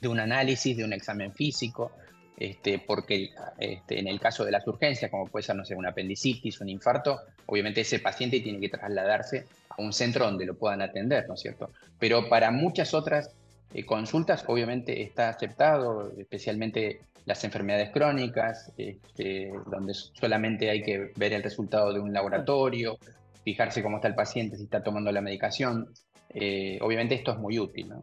de 0.00 0.08
un 0.08 0.18
análisis, 0.18 0.76
de 0.76 0.84
un 0.84 0.92
examen 0.92 1.32
físico, 1.32 1.92
este, 2.36 2.80
porque 2.80 3.30
este, 3.58 4.00
en 4.00 4.08
el 4.08 4.18
caso 4.18 4.44
de 4.44 4.50
las 4.50 4.66
urgencias, 4.66 5.08
como 5.08 5.28
puede 5.28 5.44
ser, 5.44 5.54
no 5.54 5.64
sé, 5.64 5.76
un 5.76 5.86
apendicitis, 5.86 6.60
un 6.60 6.68
infarto, 6.68 7.20
obviamente 7.46 7.82
ese 7.82 8.00
paciente 8.00 8.40
tiene 8.40 8.58
que 8.58 8.68
trasladarse 8.68 9.44
a 9.76 9.82
un 9.82 9.92
centro 9.92 10.24
donde 10.24 10.46
lo 10.46 10.54
puedan 10.54 10.82
atender, 10.82 11.26
¿no 11.28 11.34
es 11.34 11.40
cierto? 11.40 11.70
Pero 11.98 12.28
para 12.28 12.50
muchas 12.50 12.94
otras 12.94 13.30
eh, 13.74 13.84
consultas, 13.84 14.44
obviamente 14.46 15.02
está 15.02 15.28
aceptado, 15.28 16.12
especialmente 16.18 17.00
las 17.24 17.44
enfermedades 17.44 17.90
crónicas, 17.90 18.72
este, 18.76 19.52
donde 19.66 19.94
solamente 19.94 20.70
hay 20.70 20.82
que 20.82 21.12
ver 21.16 21.32
el 21.32 21.42
resultado 21.42 21.92
de 21.92 22.00
un 22.00 22.12
laboratorio, 22.12 22.98
fijarse 23.44 23.82
cómo 23.82 23.96
está 23.96 24.08
el 24.08 24.14
paciente, 24.14 24.56
si 24.56 24.64
está 24.64 24.82
tomando 24.82 25.12
la 25.12 25.20
medicación. 25.20 25.88
Eh, 26.30 26.78
obviamente 26.80 27.14
esto 27.14 27.32
es 27.32 27.38
muy 27.38 27.58
útil. 27.58 27.88
¿no? 27.88 28.02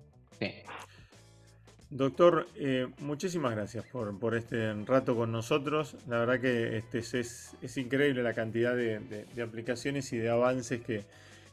Doctor, 1.90 2.48
eh, 2.56 2.88
muchísimas 3.00 3.56
gracias 3.56 3.84
por, 3.88 4.36
este 4.36 4.74
rato 4.86 5.16
con 5.16 5.32
nosotros. 5.32 5.96
La 6.08 6.20
verdad 6.20 6.40
que 6.40 6.78
este, 6.78 7.00
es, 7.00 7.56
es, 7.62 7.78
increíble 7.78 8.24
la 8.24 8.34
cantidad 8.34 8.76
de 8.76 9.44
aplicaciones 9.44 10.14
y 10.14 10.18
de 10.18 10.30
avances 10.30 10.82
que, 10.82 11.04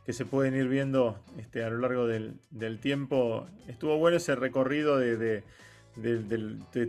que 0.06 0.12
se 0.12 0.24
pueden 0.24 0.54
ir 0.54 0.68
viendo 0.68 1.18
este, 1.36 1.64
a 1.64 1.68
lo 1.68 1.78
largo 1.78 2.06
del, 2.06 2.38
tiempo. 2.80 3.48
Estuvo 3.66 3.98
bueno 3.98 4.18
ese 4.18 4.36
recorrido 4.36 4.98
de, 4.98 5.42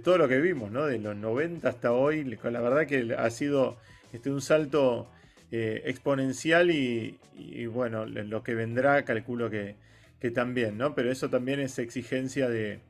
todo 0.03 0.19
lo 0.19 0.27
que 0.27 0.39
vimos, 0.39 0.71
¿no? 0.71 0.85
de 0.85 0.99
los 0.99 1.15
90 1.15 1.67
hasta 1.67 1.91
hoy. 1.91 2.23
La 2.43 2.61
verdad 2.61 2.85
que 2.85 3.15
ha 3.17 3.29
sido 3.31 3.77
este, 4.13 4.29
un 4.29 4.39
salto 4.39 5.09
eh, 5.51 5.81
exponencial 5.85 6.69
y, 6.69 7.17
bueno, 7.65 8.05
lo 8.05 8.43
que 8.43 8.53
vendrá 8.53 9.03
calculo 9.03 9.49
que, 9.49 9.75
también, 10.35 10.77
¿no? 10.77 10.93
Pero 10.93 11.11
eso 11.11 11.29
también 11.29 11.59
es 11.59 11.79
exigencia 11.79 12.49
de, 12.49 12.81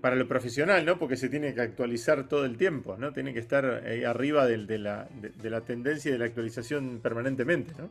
para 0.00 0.16
lo 0.16 0.26
profesional, 0.26 0.84
¿no? 0.84 0.98
Porque 0.98 1.16
se 1.16 1.28
tiene 1.28 1.54
que 1.54 1.60
actualizar 1.60 2.26
todo 2.26 2.44
el 2.44 2.56
tiempo, 2.56 2.96
¿no? 2.96 3.12
Tiene 3.12 3.32
que 3.32 3.38
estar 3.38 3.64
arriba 4.06 4.46
de, 4.46 4.78
la, 4.78 5.08
de 5.20 5.50
la 5.50 5.60
tendencia 5.60 6.08
y 6.08 6.12
de 6.12 6.18
la 6.18 6.24
actualización 6.24 6.98
permanentemente, 7.00 7.72
¿no? 7.78 7.90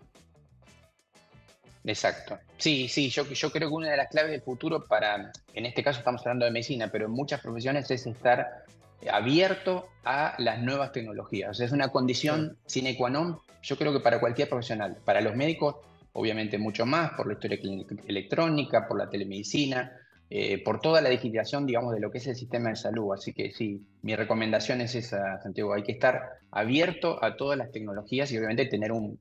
Exacto. 1.86 2.40
Sí, 2.58 2.88
sí, 2.88 3.10
yo, 3.10 3.26
yo 3.26 3.52
creo 3.52 3.70
que 3.70 3.76
una 3.76 3.92
de 3.92 3.98
las 3.98 4.10
claves 4.10 4.32
del 4.32 4.42
futuro 4.42 4.86
para, 4.86 5.32
en 5.54 5.66
este 5.66 5.84
caso 5.84 6.00
estamos 6.00 6.22
hablando 6.22 6.46
de 6.46 6.52
medicina, 6.52 6.90
pero 6.92 7.06
en 7.06 7.12
muchas 7.12 7.42
profesiones 7.42 7.90
es 7.92 8.08
estar 8.08 8.66
abierto 9.12 9.90
a 10.04 10.36
las 10.40 10.62
nuevas 10.62 10.92
tecnologías. 10.92 11.52
O 11.52 11.54
sea, 11.54 11.66
es 11.66 11.72
una 11.72 11.90
condición 11.90 12.58
sine 12.66 12.98
qua 12.98 13.10
non, 13.10 13.38
yo 13.62 13.78
creo 13.78 13.94
que 13.94 14.00
para 14.00 14.20
cualquier 14.20 14.50
profesional. 14.50 14.98
Para 15.06 15.22
los 15.22 15.36
médicos, 15.36 15.76
obviamente 16.14 16.58
mucho 16.58 16.86
más, 16.86 17.12
por 17.12 17.28
la 17.28 17.34
historia 17.34 17.60
electrónica, 18.08 18.88
por 18.88 18.98
la 18.98 19.10
telemedicina, 19.10 19.92
eh, 20.30 20.64
por 20.64 20.80
toda 20.80 21.02
la 21.02 21.10
digitalización, 21.10 21.66
digamos, 21.66 21.94
de 21.94 22.00
lo 22.00 22.10
que 22.10 22.18
es 22.18 22.28
el 22.28 22.36
sistema 22.36 22.70
de 22.70 22.76
salud. 22.78 23.14
Así 23.14 23.34
que 23.34 23.52
sí, 23.52 23.86
mi 24.02 24.16
recomendación 24.16 24.82
es 24.82 24.96
esa, 24.96 25.40
Santiago, 25.42 25.74
hay 25.74 25.84
que 25.84 25.92
estar 25.92 26.22
abierto 26.52 27.24
a 27.24 27.36
todas 27.36 27.58
las 27.58 27.72
tecnologías 27.72 28.32
y 28.32 28.38
obviamente 28.38 28.66
tener 28.66 28.92
un, 28.92 29.20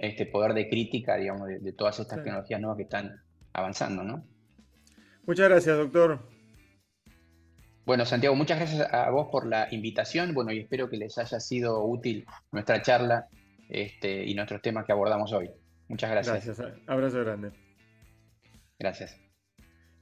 este 0.00 0.26
poder 0.26 0.54
de 0.54 0.68
crítica, 0.68 1.16
digamos, 1.16 1.48
de, 1.48 1.72
todas 1.72 1.98
estas 1.98 2.22
tecnologías 2.22 2.60
nuevas 2.60 2.76
que 2.76 2.84
están 2.84 3.22
avanzando, 3.52 4.02
¿no? 4.02 4.24
Muchas 5.26 5.48
gracias, 5.48 5.76
doctor. 5.76 6.28
Bueno, 7.84 8.04
Santiago, 8.04 8.36
muchas 8.36 8.58
gracias 8.58 8.92
a 8.92 9.10
vos 9.10 9.28
por 9.30 9.46
la 9.46 9.68
invitación. 9.70 10.34
Bueno, 10.34 10.52
y 10.52 10.60
espero 10.60 10.88
que 10.88 10.96
les 10.96 11.16
haya 11.18 11.40
sido 11.40 11.84
útil 11.84 12.26
nuestra 12.52 12.82
charla 12.82 13.28
este, 13.68 14.24
y 14.24 14.34
nuestros 14.34 14.62
temas 14.62 14.84
que 14.84 14.92
abordamos 14.92 15.32
hoy. 15.32 15.50
Muchas 15.88 16.10
gracias. 16.10 16.46
Gracias. 16.46 16.72
Abrazo 16.86 17.20
grande. 17.20 17.52
Gracias. 18.78 19.29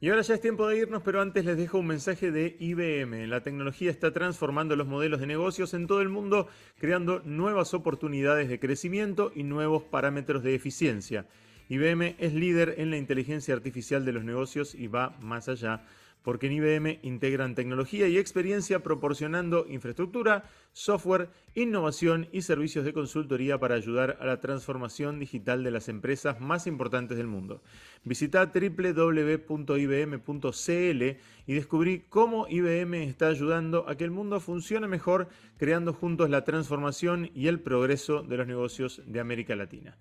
Y 0.00 0.10
ahora 0.10 0.22
ya 0.22 0.34
es 0.34 0.40
tiempo 0.40 0.68
de 0.68 0.78
irnos, 0.78 1.02
pero 1.02 1.20
antes 1.20 1.44
les 1.44 1.56
dejo 1.56 1.78
un 1.78 1.88
mensaje 1.88 2.30
de 2.30 2.56
IBM. 2.60 3.26
La 3.26 3.42
tecnología 3.42 3.90
está 3.90 4.12
transformando 4.12 4.76
los 4.76 4.86
modelos 4.86 5.18
de 5.18 5.26
negocios 5.26 5.74
en 5.74 5.88
todo 5.88 6.00
el 6.02 6.08
mundo, 6.08 6.46
creando 6.78 7.20
nuevas 7.24 7.74
oportunidades 7.74 8.48
de 8.48 8.60
crecimiento 8.60 9.32
y 9.34 9.42
nuevos 9.42 9.82
parámetros 9.82 10.44
de 10.44 10.54
eficiencia. 10.54 11.26
IBM 11.68 12.14
es 12.18 12.32
líder 12.32 12.76
en 12.78 12.90
la 12.90 12.96
inteligencia 12.96 13.54
artificial 13.54 14.04
de 14.04 14.12
los 14.12 14.22
negocios 14.22 14.72
y 14.76 14.86
va 14.86 15.16
más 15.20 15.48
allá 15.48 15.84
porque 16.22 16.46
en 16.46 16.52
IBM 16.52 16.98
integran 17.02 17.54
tecnología 17.54 18.08
y 18.08 18.18
experiencia 18.18 18.82
proporcionando 18.82 19.66
infraestructura, 19.68 20.44
software, 20.72 21.30
innovación 21.54 22.28
y 22.32 22.42
servicios 22.42 22.84
de 22.84 22.92
consultoría 22.92 23.58
para 23.58 23.74
ayudar 23.74 24.18
a 24.20 24.26
la 24.26 24.40
transformación 24.40 25.18
digital 25.18 25.64
de 25.64 25.70
las 25.70 25.88
empresas 25.88 26.40
más 26.40 26.66
importantes 26.66 27.16
del 27.16 27.26
mundo. 27.26 27.62
Visita 28.04 28.52
www.ibm.cl 28.52 29.48
y 31.46 31.54
descubrí 31.54 32.04
cómo 32.08 32.46
IBM 32.48 33.02
está 33.04 33.28
ayudando 33.28 33.88
a 33.88 33.96
que 33.96 34.04
el 34.04 34.10
mundo 34.10 34.40
funcione 34.40 34.86
mejor, 34.86 35.28
creando 35.56 35.92
juntos 35.92 36.30
la 36.30 36.44
transformación 36.44 37.30
y 37.34 37.48
el 37.48 37.60
progreso 37.60 38.22
de 38.22 38.36
los 38.36 38.46
negocios 38.46 39.02
de 39.06 39.20
América 39.20 39.56
Latina. 39.56 39.96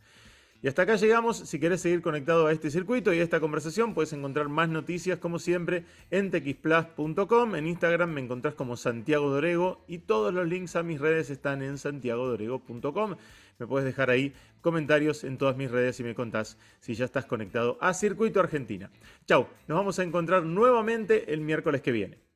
Y 0.68 0.70
hasta 0.70 0.82
acá 0.82 0.98
llegamos. 0.98 1.38
Si 1.38 1.62
querés 1.62 1.80
seguir 1.80 2.02
conectado 2.02 2.46
a 2.46 2.52
este 2.52 2.70
circuito 2.70 3.14
y 3.14 3.22
a 3.22 3.24
esta 3.24 3.40
conversación, 3.40 3.94
puedes 3.94 4.12
encontrar 4.12 4.50
más 4.50 4.68
noticias, 4.68 5.18
como 5.18 5.40
siempre, 5.40 5.86
en 6.12 6.30
texplus.com. 6.30 7.56
En 7.56 7.68
Instagram 7.68 8.10
me 8.10 8.20
encontrás 8.20 8.54
como 8.54 8.76
Santiago 8.76 9.30
Dorego 9.30 9.86
y 9.88 10.00
todos 10.00 10.34
los 10.34 10.46
links 10.46 10.76
a 10.76 10.84
mis 10.84 11.00
redes 11.00 11.30
están 11.30 11.62
en 11.62 11.78
santiagodorego.com. 11.78 13.16
Me 13.60 13.66
puedes 13.66 13.86
dejar 13.86 14.10
ahí 14.10 14.34
comentarios 14.60 15.24
en 15.24 15.38
todas 15.38 15.56
mis 15.56 15.72
redes 15.72 16.02
y 16.02 16.04
me 16.04 16.16
contás 16.16 16.58
si 16.82 16.96
ya 16.96 17.06
estás 17.06 17.26
conectado 17.26 17.78
a 17.80 17.94
Circuito 17.94 18.42
Argentina. 18.42 18.92
Chau, 19.26 19.48
nos 19.70 19.78
vamos 19.78 20.00
a 20.00 20.04
encontrar 20.04 20.44
nuevamente 20.44 21.34
el 21.34 21.40
miércoles 21.40 21.82
que 21.82 21.94
viene. 21.94 22.27